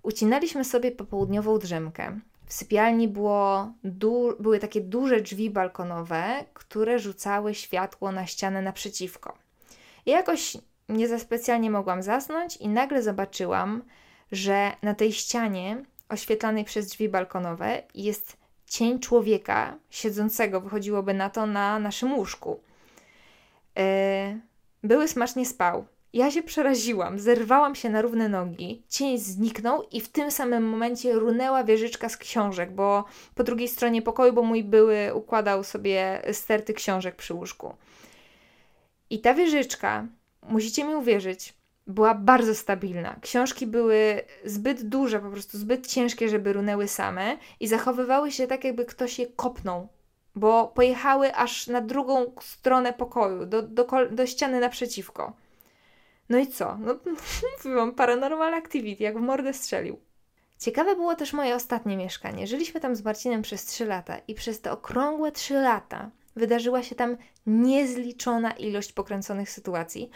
Ucinaliśmy 0.04 0.63
sobie 0.63 0.91
popołudniową 0.91 1.60
drzemkę 1.60 2.20
w 2.46 2.54
sypialni 2.54 3.08
było 3.08 3.74
du- 3.84 4.36
były 4.40 4.60
takie 4.60 4.82
duże 4.82 5.22
drzwi 5.22 5.50
balkonowe, 5.50 6.46
które 6.54 7.00
rzucały 7.00 7.56
światło 7.56 8.12
na 8.12 8.28
ścianę 8.28 8.62
naprzeciwko. 8.62 9.38
Ja 10.06 10.18
jakoś 10.18 10.58
nie 10.90 11.08
za 11.08 11.20
specjalnie 11.20 11.72
mogłam 11.72 12.04
zasnąć 12.04 12.58
i 12.58 12.68
nagle 12.68 13.04
zobaczyłam, 13.04 13.84
że 14.32 14.72
na 14.82 14.94
tej 14.94 15.14
ścianie 15.14 15.86
oświetlanej 16.10 16.64
przez 16.64 16.88
drzwi 16.88 17.10
balkonowe 17.10 17.84
jest 17.96 18.38
cień 18.68 19.00
człowieka 19.00 19.78
siedzącego, 19.90 20.62
wychodziłoby 20.62 21.14
na 21.14 21.30
to, 21.30 21.46
na 21.46 21.80
naszym 21.80 22.14
łóżku. 22.14 22.60
Yy, 23.76 23.84
były 24.84 25.08
smacznie 25.08 25.46
spał. 25.46 25.86
Ja 26.15 26.32
się 26.32 26.43
przeraziłam, 26.43 27.19
zerwałam 27.19 27.75
się 27.75 27.89
na 27.89 28.01
równe 28.01 28.30
nogi, 28.30 28.84
cień 28.89 29.17
zniknął 29.17 29.84
i 29.91 30.01
w 30.01 30.10
tym 30.10 30.32
samym 30.32 30.63
momencie 30.63 31.13
runęła 31.13 31.63
wieżyczka 31.63 32.10
z 32.10 32.17
książek, 32.17 32.71
bo 32.71 33.06
po 33.36 33.43
drugiej 33.43 33.67
stronie 33.67 34.01
pokoju, 34.01 34.34
bo 34.34 34.43
mój 34.43 34.63
były 34.63 35.13
układał 35.13 35.63
sobie 35.63 36.21
sterty 36.32 36.73
książek 36.73 37.15
przy 37.15 37.34
łóżku. 37.34 37.75
I 39.10 39.19
ta 39.19 39.34
wieżyczka, 39.34 40.08
musicie 40.49 40.84
mi 40.84 40.95
uwierzyć, 40.95 41.54
była 41.88 42.13
bardzo 42.13 42.56
stabilna. 42.56 43.15
Książki 43.21 43.67
były 43.67 44.21
zbyt 44.45 44.84
duże, 44.84 45.19
po 45.19 45.30
prostu 45.30 45.58
zbyt 45.58 45.88
ciężkie, 45.88 46.30
żeby 46.30 46.54
runęły 46.54 46.88
same 46.88 47.38
i 47.60 47.67
zachowywały 47.67 48.32
się 48.32 48.47
tak, 48.47 48.63
jakby 48.63 48.86
ktoś 48.86 49.19
je 49.19 49.28
kopnął, 49.28 49.88
bo 50.36 50.67
pojechały 50.67 51.36
aż 51.36 51.67
na 51.67 51.82
drugą 51.82 52.32
stronę 52.41 52.93
pokoju, 52.93 53.45
do, 53.45 53.62
do, 53.62 53.88
do 54.12 54.25
ściany 54.25 54.60
naprzeciwko. 54.60 55.45
No 56.30 56.38
i 56.38 56.48
co? 56.48 56.78
No, 56.78 56.96
mówiłam, 57.66 57.92
paranormal 57.92 58.54
activity, 58.54 59.04
jak 59.04 59.18
w 59.18 59.22
mordę 59.22 59.54
strzelił. 59.54 60.00
Ciekawe 60.60 60.96
było 60.96 61.16
też 61.16 61.34
moje 61.34 61.56
ostatnie 61.56 61.98
mieszkanie. 61.98 62.48
Żyliśmy 62.48 62.80
tam 62.80 62.96
z 62.96 63.04
Marcinem 63.04 63.42
przez 63.42 63.66
3 63.66 63.86
lata 63.86 64.18
i 64.28 64.36
przez 64.36 64.62
te 64.62 64.72
okrągłe 64.72 65.32
3 65.32 65.54
lata 65.54 66.12
wydarzyła 66.36 66.84
się 66.84 66.96
tam 66.96 67.18
niezliczona 67.48 68.52
ilość 68.52 68.94
pokręconych 68.94 69.50
sytuacji, 69.50 70.10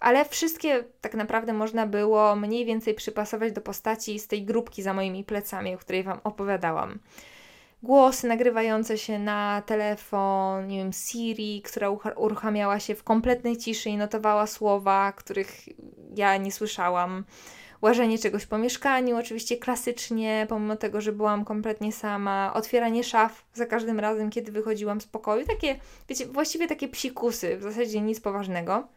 ale 0.00 0.24
wszystkie 0.24 0.84
tak 1.00 1.14
naprawdę 1.14 1.52
można 1.52 1.86
było 1.86 2.36
mniej 2.36 2.64
więcej 2.64 2.94
przypasować 2.94 3.52
do 3.52 3.60
postaci 3.60 4.18
z 4.18 4.26
tej 4.26 4.44
grupki 4.44 4.82
za 4.82 4.94
moimi 4.94 5.24
plecami, 5.24 5.74
o 5.74 5.78
której 5.78 6.02
Wam 6.02 6.20
opowiadałam 6.24 6.98
głosy 7.82 8.26
nagrywające 8.26 8.98
się 8.98 9.18
na 9.18 9.62
telefon, 9.66 10.66
nie 10.66 10.78
wiem, 10.78 10.92
Siri, 10.92 11.62
która 11.62 11.90
uruchamiała 12.16 12.80
się 12.80 12.94
w 12.94 13.04
kompletnej 13.04 13.56
ciszy 13.56 13.90
i 13.90 13.96
notowała 13.96 14.46
słowa, 14.46 15.12
których 15.12 15.62
ja 16.16 16.36
nie 16.36 16.52
słyszałam. 16.52 17.24
Łażenie 17.82 18.18
czegoś 18.18 18.46
po 18.46 18.58
mieszkaniu, 18.58 19.16
oczywiście 19.16 19.56
klasycznie, 19.56 20.46
pomimo 20.48 20.76
tego, 20.76 21.00
że 21.00 21.12
byłam 21.12 21.44
kompletnie 21.44 21.92
sama. 21.92 22.52
Otwieranie 22.54 23.04
szaf 23.04 23.44
za 23.54 23.66
każdym 23.66 24.00
razem, 24.00 24.30
kiedy 24.30 24.52
wychodziłam 24.52 25.00
z 25.00 25.06
pokoju. 25.06 25.46
Takie, 25.46 25.76
wiecie, 26.08 26.26
właściwie 26.26 26.68
takie 26.68 26.88
psikusy, 26.88 27.56
w 27.56 27.62
zasadzie 27.62 28.00
nic 28.00 28.20
poważnego. 28.20 28.88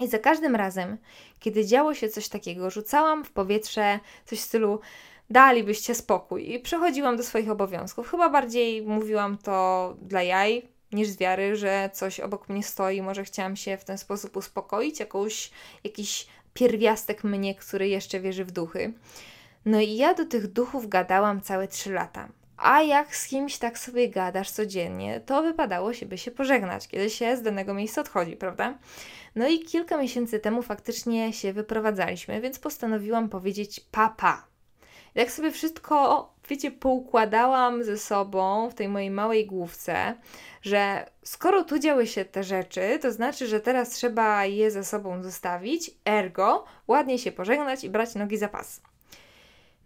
I 0.00 0.08
za 0.08 0.18
każdym 0.18 0.56
razem, 0.56 0.98
kiedy 1.40 1.66
działo 1.66 1.94
się 1.94 2.08
coś 2.08 2.28
takiego, 2.28 2.70
rzucałam 2.70 3.24
w 3.24 3.30
powietrze 3.30 4.00
coś 4.24 4.40
w 4.40 4.42
stylu 4.42 4.80
dalibyście 5.30 5.94
spokój. 5.94 6.52
I 6.54 6.60
przechodziłam 6.60 7.16
do 7.16 7.22
swoich 7.22 7.50
obowiązków. 7.50 8.10
Chyba 8.10 8.28
bardziej 8.28 8.82
mówiłam 8.82 9.38
to 9.38 9.96
dla 10.02 10.22
jaj 10.22 10.68
niż 10.92 11.08
z 11.08 11.16
wiary, 11.16 11.56
że 11.56 11.90
coś 11.92 12.20
obok 12.20 12.48
mnie 12.48 12.62
stoi. 12.62 13.02
Może 13.02 13.24
chciałam 13.24 13.56
się 13.56 13.76
w 13.76 13.84
ten 13.84 13.98
sposób 13.98 14.36
uspokoić, 14.36 15.00
jakąś, 15.00 15.50
jakiś 15.84 16.26
pierwiastek 16.54 17.24
mnie, 17.24 17.54
który 17.54 17.88
jeszcze 17.88 18.20
wierzy 18.20 18.44
w 18.44 18.50
duchy. 18.50 18.92
No 19.64 19.80
i 19.80 19.96
ja 19.96 20.14
do 20.14 20.26
tych 20.26 20.46
duchów 20.46 20.88
gadałam 20.88 21.40
całe 21.40 21.68
trzy 21.68 21.92
lata. 21.92 22.28
A 22.56 22.82
jak 22.82 23.16
z 23.16 23.28
kimś 23.28 23.58
tak 23.58 23.78
sobie 23.78 24.08
gadasz 24.08 24.50
codziennie, 24.50 25.20
to 25.20 25.42
wypadało 25.42 25.92
się 25.92 26.06
by 26.06 26.18
się 26.18 26.30
pożegnać, 26.30 26.88
kiedy 26.88 27.10
się 27.10 27.36
z 27.36 27.42
danego 27.42 27.74
miejsca 27.74 28.00
odchodzi, 28.00 28.36
prawda? 28.36 28.78
No 29.34 29.48
i 29.48 29.60
kilka 29.60 29.96
miesięcy 29.96 30.38
temu 30.38 30.62
faktycznie 30.62 31.32
się 31.32 31.52
wyprowadzaliśmy, 31.52 32.40
więc 32.40 32.58
postanowiłam 32.58 33.28
powiedzieć 33.28 33.80
papa 33.80 34.51
jak 35.14 35.30
sobie 35.30 35.50
wszystko, 35.50 36.28
wiecie, 36.48 36.70
poukładałam 36.70 37.84
ze 37.84 37.98
sobą 37.98 38.70
w 38.70 38.74
tej 38.74 38.88
mojej 38.88 39.10
małej 39.10 39.46
główce, 39.46 40.14
że 40.62 41.10
skoro 41.22 41.64
tu 41.64 41.78
działy 41.78 42.06
się 42.06 42.24
te 42.24 42.44
rzeczy, 42.44 42.98
to 43.02 43.12
znaczy, 43.12 43.46
że 43.46 43.60
teraz 43.60 43.90
trzeba 43.90 44.44
je 44.44 44.70
ze 44.70 44.84
sobą 44.84 45.22
zostawić, 45.22 45.90
ergo 46.04 46.64
ładnie 46.88 47.18
się 47.18 47.32
pożegnać 47.32 47.84
i 47.84 47.90
brać 47.90 48.14
nogi 48.14 48.36
za 48.36 48.48
pas. 48.48 48.80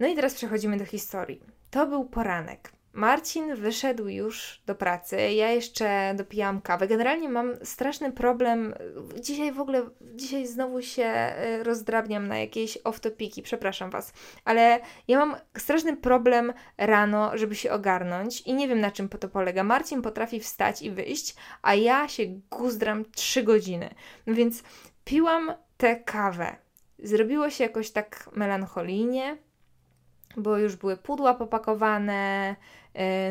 No 0.01 0.07
i 0.07 0.15
teraz 0.15 0.35
przechodzimy 0.35 0.77
do 0.77 0.85
historii. 0.85 1.41
To 1.71 1.87
był 1.87 2.05
poranek. 2.05 2.76
Marcin 2.97 3.55
wyszedł 3.55 4.09
już 4.09 4.63
do 4.67 4.75
pracy, 4.75 5.17
ja 5.17 5.51
jeszcze 5.51 6.15
dopijałam 6.15 6.61
kawę. 6.61 6.89
Generalnie 6.89 7.29
mam 7.29 7.57
straszny 7.63 8.13
problem. 8.13 8.75
Dzisiaj 9.21 9.53
w 9.53 9.61
ogóle, 9.61 9.83
dzisiaj 10.01 10.47
znowu 10.47 10.83
się 10.83 11.05
e, 11.05 11.63
rozdrabniam 11.63 12.29
na 12.29 12.39
jakieś 12.39 12.79
off-topiki, 12.79 13.43
przepraszam 13.43 13.91
Was, 13.91 14.13
ale 14.45 14.81
ja 15.09 15.19
mam 15.19 15.37
straszny 15.59 15.97
problem 15.97 16.53
rano, 16.79 17.39
żeby 17.39 17.55
się 17.55 17.73
ogarnąć 17.73 18.41
i 18.41 18.55
nie 18.55 18.69
wiem 18.69 18.81
na 18.81 18.91
czym 18.91 19.09
to 19.09 19.29
polega. 19.29 19.65
Marcin 19.65 20.03
potrafi 20.03 20.41
wstać 20.41 20.83
i 20.83 20.91
wyjść, 20.91 21.37
a 21.63 21.75
ja 21.75 22.09
się 22.09 22.23
guzdram 22.51 23.05
3 23.05 23.43
godziny. 23.43 23.91
No 24.27 24.35
więc 24.35 24.63
piłam 25.05 25.53
tę 25.77 25.97
kawę. 25.97 26.57
Zrobiło 26.99 27.51
się 27.51 27.65
jakoś 27.65 27.91
tak 27.91 28.31
melancholijnie, 28.33 29.37
bo 30.37 30.59
już 30.59 30.77
były 30.77 30.97
pudła 30.97 31.35
popakowane, 31.35 32.57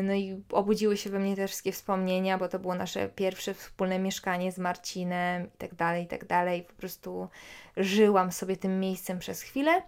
no 0.02 0.14
i 0.14 0.42
obudziły 0.52 0.96
się 0.96 1.10
we 1.10 1.18
mnie 1.18 1.36
też 1.36 1.50
wszystkie 1.50 1.72
wspomnienia, 1.72 2.38
bo 2.38 2.48
to 2.48 2.58
było 2.58 2.74
nasze 2.74 3.08
pierwsze 3.08 3.54
wspólne 3.54 3.98
mieszkanie 3.98 4.52
z 4.52 4.58
Marcinem 4.58 5.46
i 5.46 5.58
tak 5.58 5.74
dalej, 5.74 6.04
i 6.04 6.06
tak 6.06 6.26
dalej. 6.26 6.62
Po 6.62 6.72
prostu 6.72 7.28
żyłam 7.76 8.32
sobie 8.32 8.56
tym 8.56 8.80
miejscem 8.80 9.18
przez 9.18 9.42
chwilę 9.42 9.82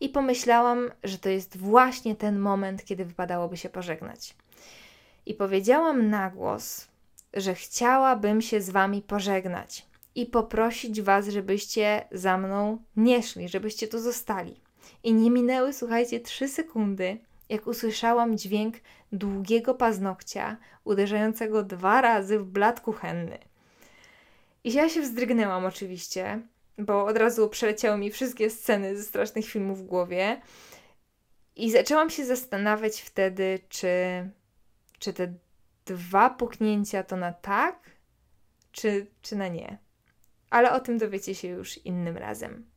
i 0.00 0.08
pomyślałam, 0.08 0.90
że 1.04 1.18
to 1.18 1.28
jest 1.28 1.56
właśnie 1.56 2.16
ten 2.16 2.38
moment, 2.38 2.84
kiedy 2.84 3.04
wypadałoby 3.04 3.56
się 3.56 3.68
pożegnać. 3.68 4.34
I 5.26 5.34
powiedziałam 5.34 6.10
na 6.10 6.30
głos, 6.30 6.88
że 7.34 7.54
chciałabym 7.54 8.42
się 8.42 8.60
z 8.60 8.70
Wami 8.70 9.02
pożegnać 9.02 9.86
i 10.14 10.26
poprosić 10.26 11.02
Was, 11.02 11.28
żebyście 11.28 12.04
za 12.12 12.38
mną 12.38 12.78
nie 12.96 13.22
szli, 13.22 13.48
żebyście 13.48 13.88
tu 13.88 14.00
zostali. 14.00 14.60
I 15.04 15.14
nie 15.14 15.30
minęły, 15.30 15.72
słuchajcie, 15.72 16.20
trzy 16.20 16.48
sekundy, 16.48 17.18
jak 17.48 17.66
usłyszałam 17.66 18.38
dźwięk 18.38 18.76
długiego 19.12 19.74
paznokcia 19.74 20.56
uderzającego 20.84 21.62
dwa 21.62 22.00
razy 22.00 22.38
w 22.38 22.44
blat 22.44 22.80
kuchenny. 22.80 23.38
I 24.64 24.72
ja 24.72 24.88
się 24.88 25.00
wzdrygnęłam 25.00 25.64
oczywiście, 25.64 26.42
bo 26.78 27.04
od 27.04 27.16
razu 27.16 27.48
przeleciały 27.48 27.98
mi 27.98 28.10
wszystkie 28.10 28.50
sceny 28.50 28.96
ze 28.96 29.02
strasznych 29.02 29.46
filmów 29.46 29.78
w 29.78 29.86
głowie. 29.86 30.40
I 31.56 31.70
zaczęłam 31.70 32.10
się 32.10 32.24
zastanawiać 32.24 33.00
wtedy, 33.00 33.58
czy, 33.68 33.88
czy 34.98 35.12
te 35.12 35.34
dwa 35.86 36.30
puknięcia 36.30 37.02
to 37.02 37.16
na 37.16 37.32
tak, 37.32 37.90
czy, 38.72 39.06
czy 39.22 39.36
na 39.36 39.48
nie. 39.48 39.78
Ale 40.50 40.72
o 40.72 40.80
tym 40.80 40.98
dowiecie 40.98 41.34
się 41.34 41.48
już 41.48 41.78
innym 41.78 42.16
razem. 42.16 42.71